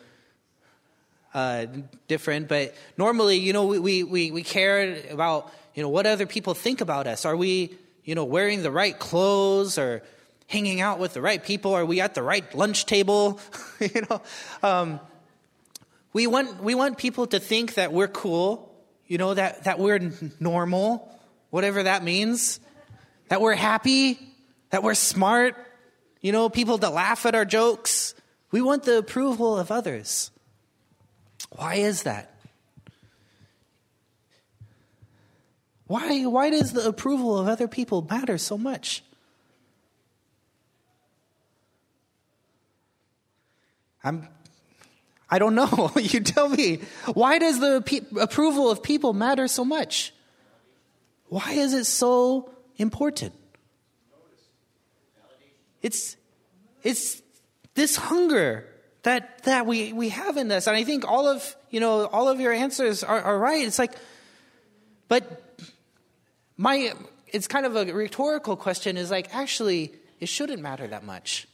[1.35, 1.67] uh,
[2.07, 6.55] different, but normally, you know, we, we, we care about, you know, what other people
[6.55, 7.25] think about us.
[7.25, 10.01] Are we, you know, wearing the right clothes or
[10.47, 11.75] hanging out with the right people?
[11.75, 13.39] Are we at the right lunch table?
[13.79, 14.21] you know,
[14.63, 14.99] um,
[16.17, 18.73] we want we want people to think that we're cool,
[19.05, 21.07] you know, that that we're normal,
[21.51, 22.59] whatever that means,
[23.27, 24.17] that we're happy,
[24.71, 25.55] that we're smart,
[26.19, 28.15] you know, people to laugh at our jokes.
[28.49, 30.31] We want the approval of others.
[31.51, 32.33] Why is that?
[35.85, 39.03] Why, why does the approval of other people matter so much?
[44.03, 44.27] I'm,
[45.29, 45.91] I don't know.
[45.97, 46.81] you tell me.
[47.13, 50.13] Why does the pe- approval of people matter so much?
[51.27, 53.33] Why is it so important?
[55.81, 56.15] It's,
[56.83, 57.21] it's
[57.75, 58.65] this hunger
[59.03, 60.67] that, that we, we have in us.
[60.67, 63.65] And I think all of, you know, all of your answers are, are right.
[63.65, 63.95] It's like,
[65.07, 65.43] but
[66.57, 66.93] my
[67.27, 71.47] it's kind of a rhetorical question is like actually it shouldn't matter that much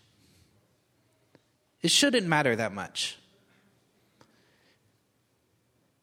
[1.82, 3.18] it shouldn't matter that much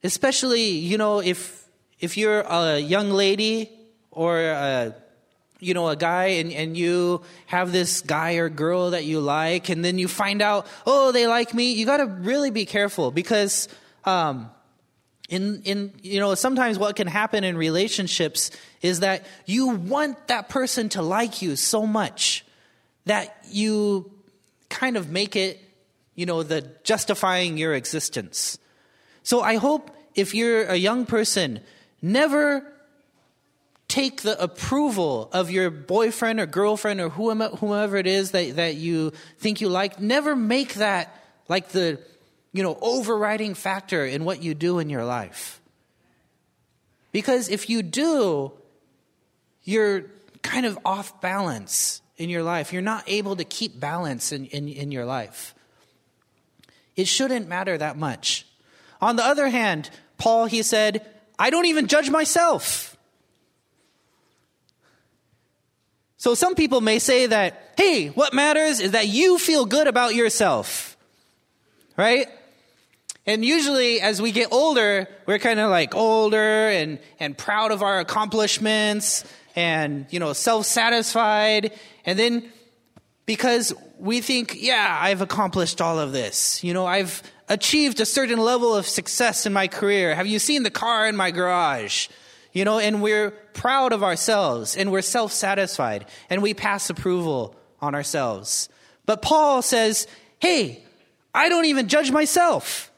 [0.02, 1.66] especially you know if
[1.98, 3.70] if you're a young lady
[4.10, 4.94] or a
[5.58, 9.68] you know a guy and, and you have this guy or girl that you like
[9.68, 13.10] and then you find out oh they like me you got to really be careful
[13.10, 13.68] because
[14.04, 14.50] um,
[15.30, 18.50] in, in, you know, sometimes what can happen in relationships
[18.82, 22.44] is that you want that person to like you so much
[23.04, 24.10] that you
[24.68, 25.60] kind of make it,
[26.16, 28.58] you know, the justifying your existence.
[29.22, 31.60] So I hope if you're a young person,
[32.02, 32.66] never
[33.88, 39.12] take the approval of your boyfriend or girlfriend or whomever it is that, that you
[39.38, 41.14] think you like, never make that
[41.48, 41.98] like the
[42.52, 45.60] you know, overriding factor in what you do in your life.
[47.12, 48.52] Because if you do,
[49.64, 50.04] you're
[50.42, 52.72] kind of off balance in your life.
[52.72, 55.54] You're not able to keep balance in, in, in your life.
[56.96, 58.46] It shouldn't matter that much.
[59.00, 61.06] On the other hand, Paul, he said,
[61.38, 62.96] I don't even judge myself.
[66.18, 70.14] So some people may say that, hey, what matters is that you feel good about
[70.14, 70.98] yourself.
[71.96, 72.28] Right?
[73.26, 77.82] And usually, as we get older, we're kind of like older and, and proud of
[77.82, 79.24] our accomplishments
[79.56, 81.72] and, you know, self satisfied.
[82.04, 82.50] And then
[83.24, 86.64] because we think, yeah, I've accomplished all of this.
[86.64, 90.14] You know, I've achieved a certain level of success in my career.
[90.14, 92.08] Have you seen the car in my garage?
[92.52, 97.54] You know, and we're proud of ourselves and we're self satisfied and we pass approval
[97.80, 98.68] on ourselves.
[99.04, 100.06] But Paul says,
[100.38, 100.82] hey,
[101.34, 102.90] I don't even judge myself.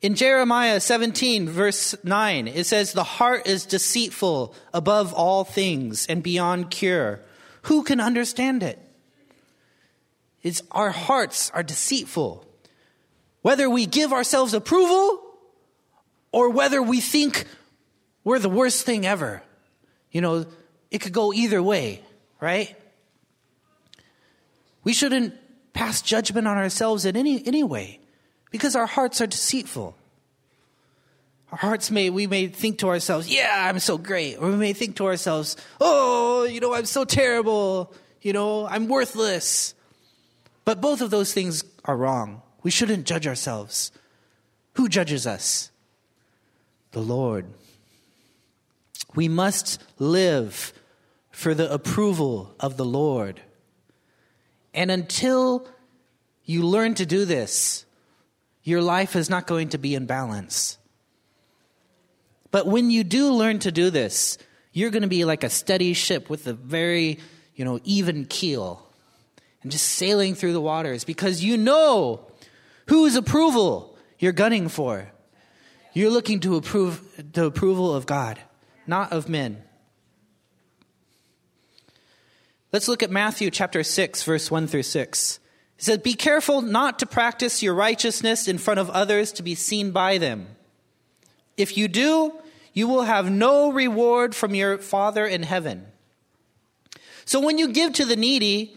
[0.00, 6.22] In Jeremiah 17, verse 9, it says, The heart is deceitful above all things and
[6.22, 7.20] beyond cure.
[7.62, 8.78] Who can understand it?
[10.42, 12.47] It's our hearts are deceitful.
[13.48, 15.22] Whether we give ourselves approval
[16.32, 17.46] or whether we think
[18.22, 19.42] we're the worst thing ever.
[20.12, 20.44] You know,
[20.90, 22.02] it could go either way,
[22.42, 22.76] right?
[24.84, 25.32] We shouldn't
[25.72, 28.00] pass judgment on ourselves in any, any way.
[28.50, 29.96] Because our hearts are deceitful.
[31.50, 34.36] Our hearts may, we may think to ourselves, yeah, I'm so great.
[34.36, 37.94] Or we may think to ourselves, oh, you know, I'm so terrible.
[38.20, 39.72] You know, I'm worthless.
[40.66, 42.42] But both of those things are wrong.
[42.62, 43.92] We shouldn't judge ourselves.
[44.74, 45.70] Who judges us?
[46.92, 47.46] The Lord.
[49.14, 50.72] We must live
[51.30, 53.40] for the approval of the Lord.
[54.74, 55.68] And until
[56.44, 57.84] you learn to do this,
[58.64, 60.78] your life is not going to be in balance.
[62.50, 64.38] But when you do learn to do this,
[64.72, 67.18] you're going to be like a steady ship with a very,
[67.54, 68.86] you know, even keel
[69.62, 72.27] and just sailing through the waters because you know
[72.88, 75.10] whose approval you're gunning for.
[75.92, 78.38] You're looking to approve the approval of God,
[78.86, 79.62] not of men.
[82.72, 85.40] Let's look at Matthew chapter 6 verse 1 through 6.
[85.76, 89.54] He says, Be careful not to practice your righteousness in front of others to be
[89.54, 90.48] seen by them.
[91.56, 92.32] If you do,
[92.72, 95.86] you will have no reward from your Father in heaven.
[97.24, 98.76] So when you give to the needy,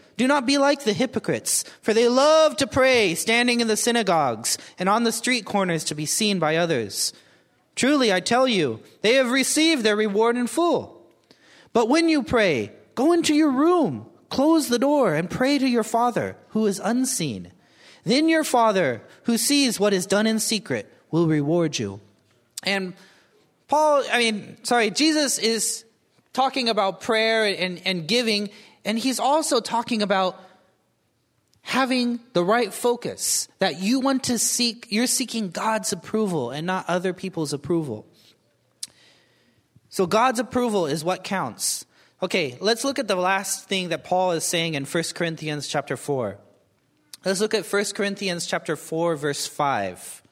[0.21, 4.55] do not be like the hypocrites, for they love to pray, standing in the synagogues
[4.77, 7.11] and on the street corners to be seen by others.
[7.75, 11.03] Truly, I tell you, they have received their reward in full.
[11.73, 15.83] But when you pray, go into your room, close the door, and pray to your
[15.83, 17.51] Father, who is unseen.
[18.03, 21.99] Then your Father, who sees what is done in secret, will reward you.
[22.61, 22.93] And
[23.67, 25.83] Paul, I mean, sorry, Jesus is
[26.31, 28.51] talking about prayer and, and giving,
[28.85, 30.39] and he's also talking about
[31.61, 36.85] having the right focus that you want to seek, you're seeking God's approval and not
[36.87, 38.05] other people's approval.
[39.89, 41.85] So God's approval is what counts.
[42.23, 45.97] Okay, let's look at the last thing that Paul is saying in 1 Corinthians chapter
[45.97, 46.37] 4.
[47.25, 50.23] Let's look at 1 Corinthians chapter 4 verse 5.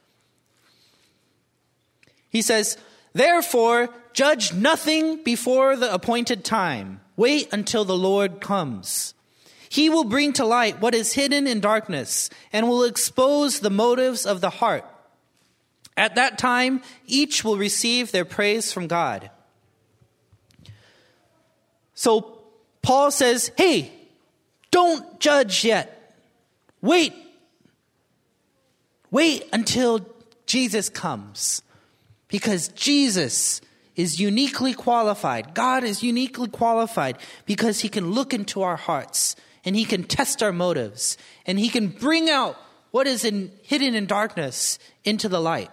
[2.29, 2.77] He says,
[3.13, 7.01] Therefore, judge nothing before the appointed time.
[7.19, 9.13] Wait until the Lord comes.
[9.67, 14.25] He will bring to light what is hidden in darkness and will expose the motives
[14.25, 14.85] of the heart.
[15.97, 19.31] At that time, each will receive their praise from God.
[21.93, 22.39] So,
[22.81, 23.91] Paul says, hey,
[24.71, 26.15] don't judge yet.
[26.81, 27.13] Wait.
[29.11, 30.07] Wait until
[30.45, 31.63] Jesus comes.
[32.29, 33.59] Because Jesus
[33.99, 35.53] is uniquely qualified.
[35.53, 39.35] God is uniquely qualified because he can look into our hearts
[39.65, 42.55] and he can test our motives and he can bring out
[42.91, 45.69] what is in, hidden in darkness into the light.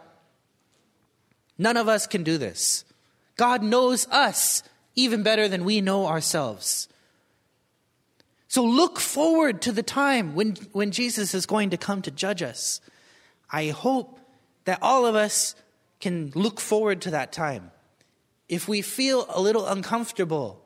[1.56, 2.84] None of us can do this.
[3.36, 4.64] God knows us
[4.96, 6.88] even better than we know ourselves.
[8.48, 12.42] So look forward to the time when, when Jesus is going to come to judge
[12.42, 12.80] us.
[13.52, 14.18] I hope
[14.64, 15.54] that all of us
[16.00, 17.70] can look forward to that time.
[18.48, 20.64] If we feel a little uncomfortable,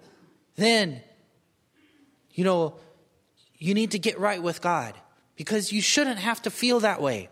[0.57, 1.03] then,
[2.33, 2.77] you know,
[3.59, 4.95] you need to get right with God
[5.37, 7.29] because you shouldn't have to feel that way.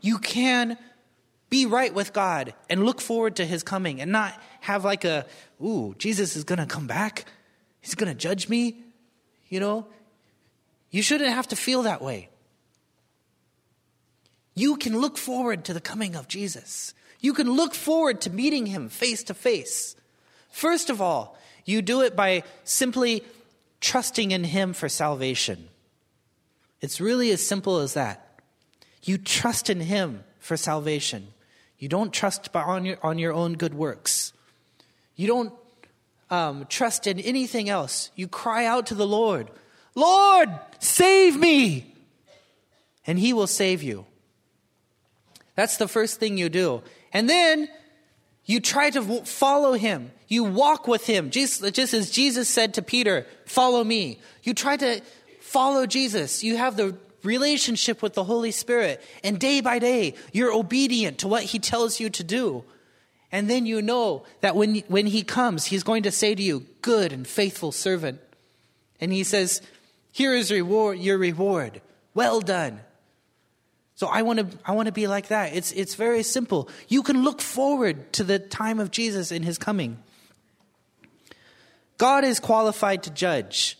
[0.00, 0.78] You can
[1.50, 5.26] be right with God and look forward to his coming and not have like a,
[5.62, 7.26] ooh, Jesus is going to come back.
[7.80, 8.82] He's going to judge me.
[9.48, 9.86] You know,
[10.90, 12.28] you shouldn't have to feel that way.
[14.54, 16.94] You can look forward to the coming of Jesus.
[17.24, 19.96] You can look forward to meeting him face to face.
[20.50, 23.24] First of all, you do it by simply
[23.80, 25.68] trusting in him for salvation.
[26.82, 28.42] It's really as simple as that.
[29.04, 31.28] You trust in him for salvation.
[31.78, 34.34] You don't trust on your, on your own good works.
[35.16, 35.54] You don't
[36.28, 38.10] um, trust in anything else.
[38.14, 39.50] You cry out to the Lord,
[39.94, 41.94] Lord, save me!
[43.06, 44.04] And he will save you.
[45.54, 46.82] That's the first thing you do.
[47.14, 47.68] And then
[48.44, 50.10] you try to follow him.
[50.28, 51.30] You walk with him.
[51.30, 54.18] Just, just as Jesus said to Peter, follow me.
[54.42, 55.00] You try to
[55.40, 56.44] follow Jesus.
[56.44, 59.02] You have the relationship with the Holy Spirit.
[59.22, 62.64] And day by day, you're obedient to what he tells you to do.
[63.32, 66.66] And then you know that when, when he comes, he's going to say to you,
[66.82, 68.20] good and faithful servant.
[69.00, 69.62] And he says,
[70.12, 71.80] here is reward, your reward.
[72.14, 72.80] Well done,
[73.95, 75.53] so I want to I want to be like that.
[75.55, 76.69] It's it's very simple.
[76.87, 79.97] You can look forward to the time of Jesus and his coming.
[81.97, 83.77] God is qualified to judge.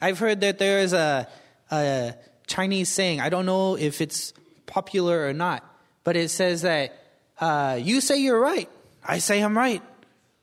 [0.00, 1.26] I've heard that there is a,
[1.72, 2.14] a
[2.46, 3.20] Chinese saying.
[3.20, 4.32] I don't know if it's
[4.66, 5.64] popular or not,
[6.04, 6.94] but it says that
[7.40, 8.68] uh, you say you're right,
[9.04, 9.82] I say I'm right,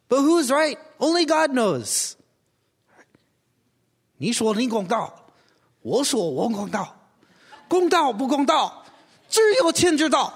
[0.09, 0.77] but who's right?
[0.99, 2.15] Only God knows.
[4.19, 5.31] 你说你公道，
[5.81, 6.93] 我说我公道，
[7.69, 8.80] 公道不公道？
[9.31, 10.33] 只有天知道，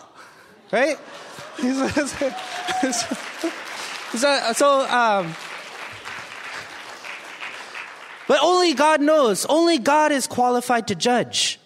[0.72, 0.98] right?
[4.16, 5.34] so, so um,
[8.28, 9.46] but only God knows.
[9.48, 11.60] Only God is qualified to judge.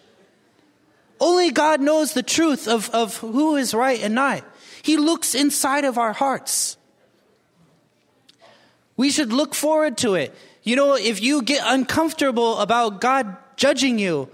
[1.20, 4.42] Only God knows the truth of, of who is right and not.
[4.82, 6.76] He looks inside of our hearts.
[8.96, 10.34] We should look forward to it.
[10.62, 14.28] You know, if you get uncomfortable about God judging you,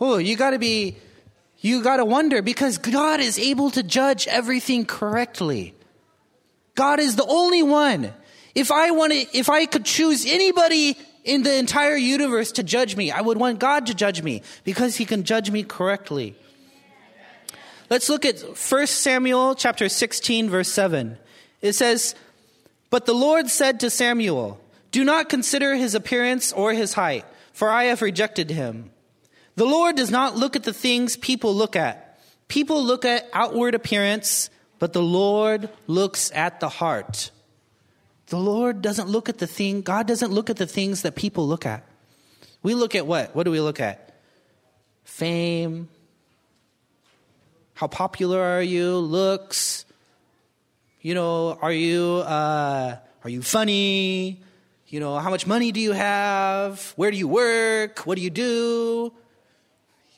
[0.00, 0.96] oh, you got to be
[1.61, 5.73] you got to wonder because God is able to judge everything correctly.
[6.75, 8.13] God is the only one.
[8.53, 13.11] If I wanted, if I could choose anybody in the entire universe to judge me.
[13.11, 16.35] I would want God to judge me because he can judge me correctly.
[17.89, 21.17] Let's look at 1 Samuel chapter 16 verse 7.
[21.61, 22.15] It says,
[22.89, 24.59] "But the Lord said to Samuel,
[24.91, 28.91] do not consider his appearance or his height, for I have rejected him.
[29.55, 32.19] The Lord does not look at the things people look at.
[32.47, 34.49] People look at outward appearance,
[34.79, 37.31] but the Lord looks at the heart."
[38.31, 41.45] The Lord doesn't look at the thing, God doesn't look at the things that people
[41.45, 41.83] look at.
[42.63, 43.35] We look at what?
[43.35, 44.15] What do we look at?
[45.03, 45.89] Fame.
[47.73, 48.95] How popular are you?
[48.95, 49.83] Looks.
[51.01, 54.41] You know, are you uh, are you funny?
[54.87, 56.93] You know, how much money do you have?
[56.95, 57.99] Where do you work?
[58.05, 59.11] What do you do?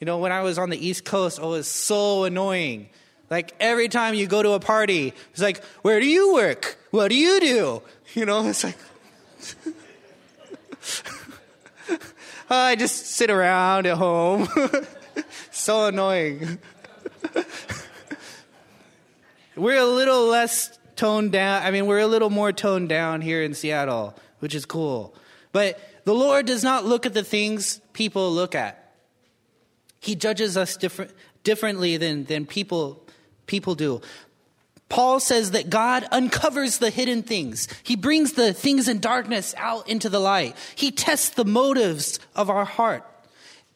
[0.04, 2.90] You know, when I was on the East Coast, oh, it was so annoying.
[3.30, 6.78] Like every time you go to a party, it's like, where do you work?
[6.92, 7.82] What do you do?
[8.14, 8.78] You know, it's like,
[11.90, 11.98] oh,
[12.50, 14.50] I just sit around at home.
[15.52, 16.60] so annoying.
[19.56, 21.64] we're a little less toned down.
[21.64, 25.16] I mean, we're a little more toned down here in Seattle, which is cool.
[25.54, 28.83] But the Lord does not look at the things people look at.
[30.04, 31.12] He judges us different,
[31.44, 33.08] differently than, than people,
[33.48, 34.02] people do.
[34.90, 37.70] Paul says that God uncovers the hidden things.
[37.84, 40.56] He brings the things in darkness out into the light.
[40.76, 43.04] He tests the motives of our heart.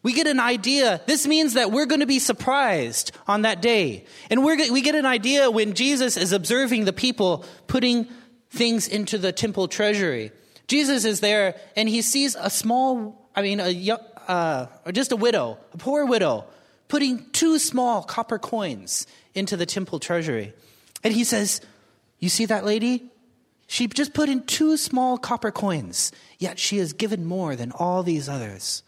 [0.03, 1.01] We get an idea.
[1.07, 4.05] This means that we're going to be surprised on that day.
[4.29, 8.07] And we're, we get an idea when Jesus is observing the people putting
[8.49, 10.31] things into the temple treasury.
[10.67, 13.97] Jesus is there and he sees a small, I mean, a,
[14.27, 16.45] uh, or just a widow, a poor widow,
[16.87, 20.53] putting two small copper coins into the temple treasury.
[21.03, 21.61] And he says,
[22.19, 23.09] You see that lady?
[23.67, 28.01] She just put in two small copper coins, yet she has given more than all
[28.01, 28.81] these others.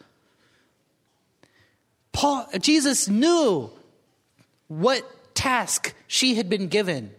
[2.13, 3.71] Paul, Jesus knew
[4.67, 5.03] what
[5.35, 7.11] task she had been given.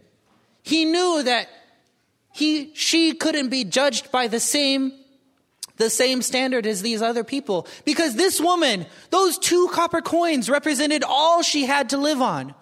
[0.63, 1.49] He knew that
[2.33, 4.93] he, she couldn't be judged by the same,
[5.81, 7.67] the same standard as these other people.
[7.85, 12.55] Because this woman, those two copper coins represented all she had to live on.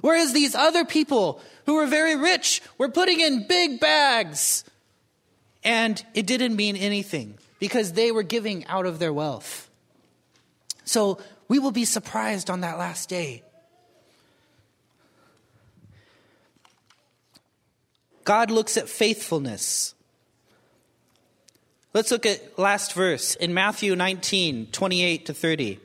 [0.00, 4.64] Whereas these other people who were very rich were putting in big bags.
[5.62, 9.68] And it didn't mean anything because they were giving out of their wealth.
[10.84, 11.18] So
[11.48, 13.42] we will be surprised on that last day.
[18.24, 19.94] God looks at faithfulness.
[21.92, 25.80] Let's look at last verse in Matthew 19, 28 to 30.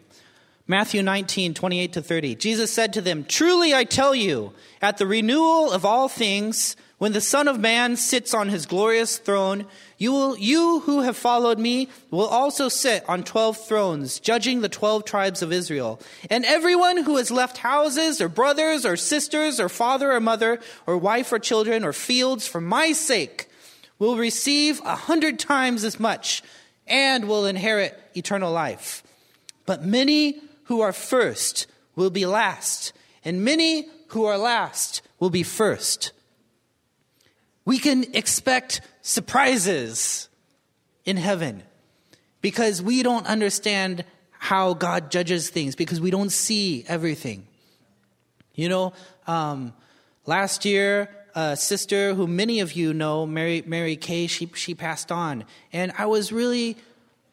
[0.68, 2.36] Matthew 19, 28 to 30.
[2.36, 4.54] Jesus said to them, Truly I tell you,
[4.84, 9.18] at the renewal of all things, when the Son of Man sits on his glorious
[9.18, 9.66] throne,
[9.98, 14.70] you, will, you who have followed me will also sit on twelve thrones, judging the
[14.70, 16.00] twelve tribes of Israel.
[16.30, 20.98] And everyone who has left houses, or brothers, or sisters, or father or mother, or
[21.00, 23.50] wife or children, or fields for my sake,
[24.06, 26.44] will receive a hundred times as much
[26.86, 29.04] and will inherit eternal life.
[29.66, 32.94] But many who are first will be last,
[33.24, 36.12] and many who are last will be first.
[37.66, 40.30] We can expect surprises
[41.04, 41.64] in heaven
[42.42, 44.06] because we don't understand
[44.38, 47.48] how God judges things because we don't see everything.
[48.54, 48.94] You know,
[49.26, 49.74] um,
[50.28, 55.12] last year, a sister who many of you know, Mary, Mary Kay, she, she passed
[55.12, 55.44] on.
[55.74, 56.78] And I was really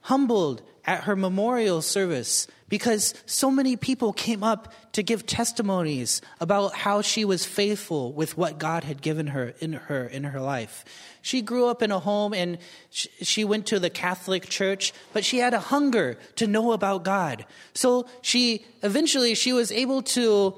[0.02, 6.74] humbled at her memorial service because so many people came up to give testimonies about
[6.74, 10.84] how she was faithful with what God had given her in her in her life.
[11.20, 12.58] She grew up in a home and
[12.90, 17.46] she went to the Catholic church, but she had a hunger to know about God.
[17.74, 20.54] So she eventually she was able to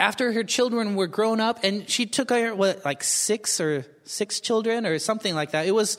[0.00, 4.40] after her children were grown up and she took her what like six or six
[4.40, 5.66] children or something like that.
[5.66, 5.98] It was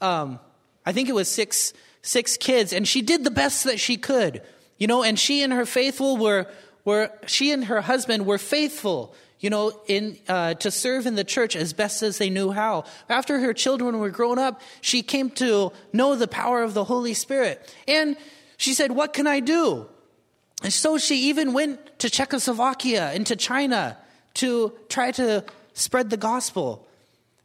[0.00, 0.40] um,
[0.84, 1.72] I think it was six
[2.02, 4.42] six kids and she did the best that she could
[4.82, 6.48] you know, and she and her faithful were,
[6.84, 11.22] were she and her husband were faithful, you know, in, uh, to serve in the
[11.22, 12.82] church as best as they knew how.
[13.08, 17.14] After her children were grown up, she came to know the power of the Holy
[17.14, 17.72] Spirit.
[17.86, 18.16] And
[18.56, 19.88] she said, What can I do?
[20.62, 23.96] And so she even went to Czechoslovakia and to China
[24.34, 25.44] to try to
[25.74, 26.86] spread the gospel.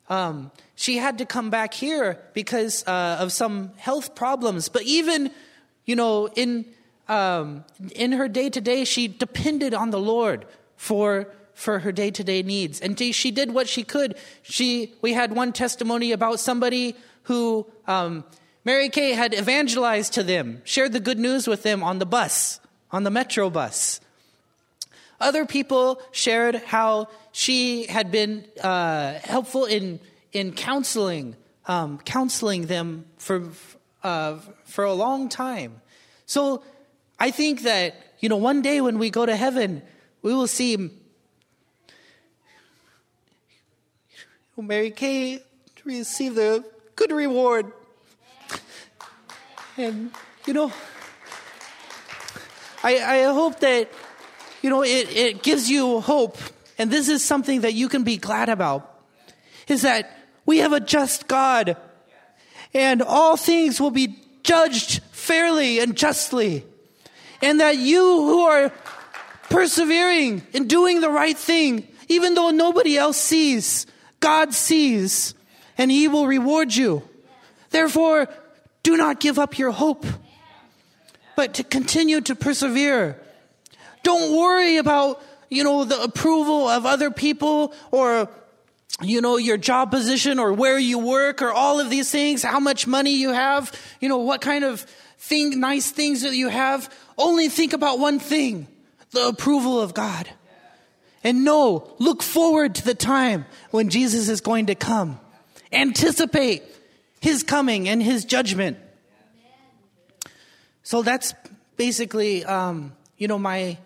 [0.10, 4.70] Um, she had to come back here because uh, of some health problems.
[4.70, 5.32] But even,
[5.86, 6.66] you know, in
[7.08, 7.64] um,
[7.96, 10.46] in her day to day, she depended on the Lord
[10.76, 14.16] for for her day to day needs, and she did what she could.
[14.44, 18.24] She we had one testimony about somebody who um,
[18.64, 22.60] Mary Kay had evangelized to them, shared the good news with them on the bus,
[22.92, 24.00] on the metro bus.
[25.20, 30.00] Other people shared how she had been uh, helpful in,
[30.32, 31.36] in counseling,
[31.66, 33.44] um, counseling them for,
[34.04, 35.82] uh, for a long time.
[36.26, 36.64] So
[37.20, 39.82] I think that, you know, one day when we go to heaven,
[40.22, 40.92] we will see
[44.56, 45.40] Mary Kay
[45.84, 46.64] receive the
[46.96, 47.72] good reward.
[49.78, 50.12] And,
[50.46, 50.72] you know,
[52.88, 53.92] I, I hope that,
[54.62, 56.38] you know, it, it gives you hope.
[56.78, 58.94] And this is something that you can be glad about
[59.68, 60.10] is that
[60.46, 61.76] we have a just God
[62.74, 66.64] and all things will be judged fairly and justly.
[67.42, 68.72] And that you who are
[69.50, 73.86] persevering in doing the right thing, even though nobody else sees,
[74.20, 75.34] God sees,
[75.78, 77.04] and He will reward you.
[77.70, 78.28] Therefore,
[78.84, 80.06] do not give up your hope,
[81.38, 83.22] but to continue to persevere.
[84.02, 88.28] Don't worry about, you know, the approval of other people or,
[89.04, 92.60] you know, your job position or where you work or all of these things, how
[92.60, 93.72] much money you have,
[94.02, 94.82] you know, what kind of
[95.20, 96.92] thing, nice things that you have.
[97.20, 98.68] Only think about one thing
[99.12, 100.28] the approval of God.
[101.24, 105.20] And no, look forward to the time when Jesus is going to come.
[105.72, 106.64] Anticipate
[107.22, 108.80] his coming and his judgment.
[110.88, 111.34] So that's
[111.76, 113.78] basically, um, you know, my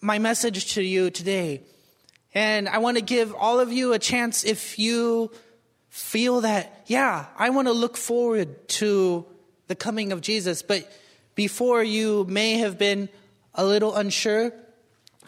[0.00, 1.60] my message to you today.
[2.34, 5.30] And I want to give all of you a chance if you
[5.88, 9.26] feel that, yeah, I want to look forward to
[9.68, 10.90] the coming of Jesus, but
[11.36, 13.08] before you may have been
[13.54, 14.52] a little unsure,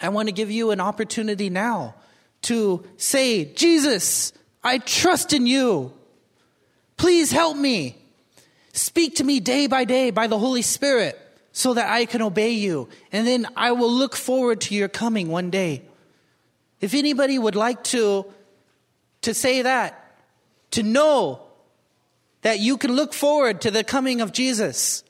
[0.03, 1.95] I want to give you an opportunity now
[2.43, 4.33] to say, Jesus,
[4.65, 5.93] I trust in you.
[6.97, 7.95] Please help me.
[8.79, 11.21] Speak to me day by day by the Holy Spirit
[11.51, 12.89] so that I can obey you.
[13.11, 15.83] And then I will look forward to your coming one day.
[16.81, 18.25] If anybody would like to,
[19.23, 20.15] to say that,
[20.71, 21.41] to know
[22.43, 25.03] that you can look forward to the coming of Jesus,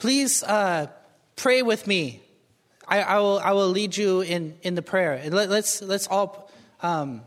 [0.00, 0.88] please uh,
[1.36, 2.20] pray with me.
[2.88, 5.12] I, I, will, I will lead you in, in the prayer.
[5.12, 6.50] And let, us let's, let's all,
[6.82, 7.22] um,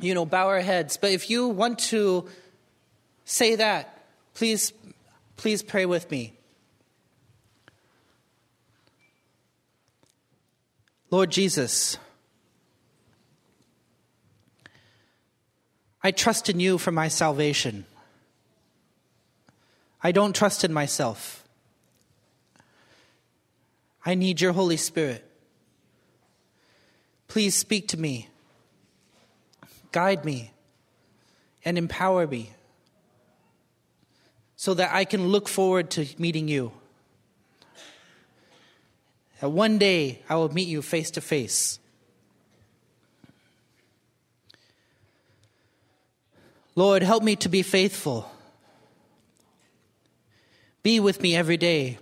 [0.00, 0.96] you know, bow our heads.
[0.96, 2.28] But if you want to
[3.24, 3.98] say that,
[4.34, 4.72] please,
[5.36, 6.34] please pray with me.
[11.10, 11.98] Lord Jesus,
[16.02, 17.84] I trust in you for my salvation.
[20.02, 21.44] I don't trust in myself.
[24.06, 25.26] I need your Holy Spirit.
[27.28, 28.28] Please speak to me,
[29.92, 30.52] guide me,
[31.64, 32.50] and empower me
[34.60, 36.70] so that I can look forward to meeting you.
[39.40, 41.78] That one day I will meet you face to face.
[46.74, 48.30] Lord, help me to be faithful.
[50.82, 51.96] Be with me every day.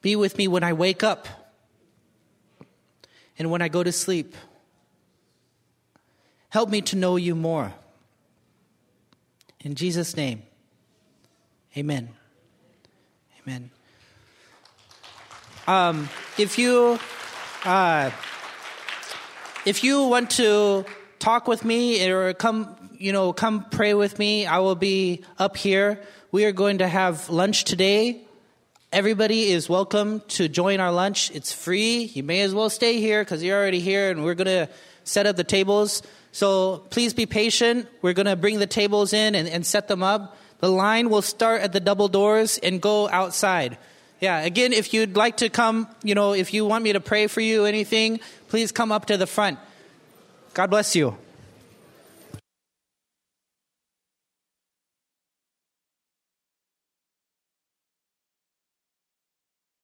[0.00, 1.26] Be with me when I wake up
[3.36, 4.36] and when I go to sleep.
[6.50, 7.74] Help me to know you more.
[9.66, 10.44] In Jesus' name,
[11.76, 12.10] amen.
[13.42, 13.70] Amen.
[15.66, 16.08] Um,
[16.38, 17.00] if you
[17.64, 18.12] uh,
[19.64, 20.84] if you want to
[21.18, 25.56] talk with me or come, you know, come pray with me, I will be up
[25.56, 26.00] here.
[26.30, 28.22] We are going to have lunch today
[28.92, 31.32] Everybody is welcome to join our lunch.
[31.32, 32.04] It's free.
[32.14, 34.70] You may as well stay here because you're already here and we're going to
[35.06, 36.02] set up the tables.
[36.32, 37.88] So please be patient.
[38.02, 40.36] We're going to bring the tables in and, and set them up.
[40.58, 43.78] The line will start at the double doors and go outside.
[44.20, 47.26] Yeah, again, if you'd like to come, you know, if you want me to pray
[47.26, 49.58] for you, anything, please come up to the front.
[50.54, 51.16] God bless you.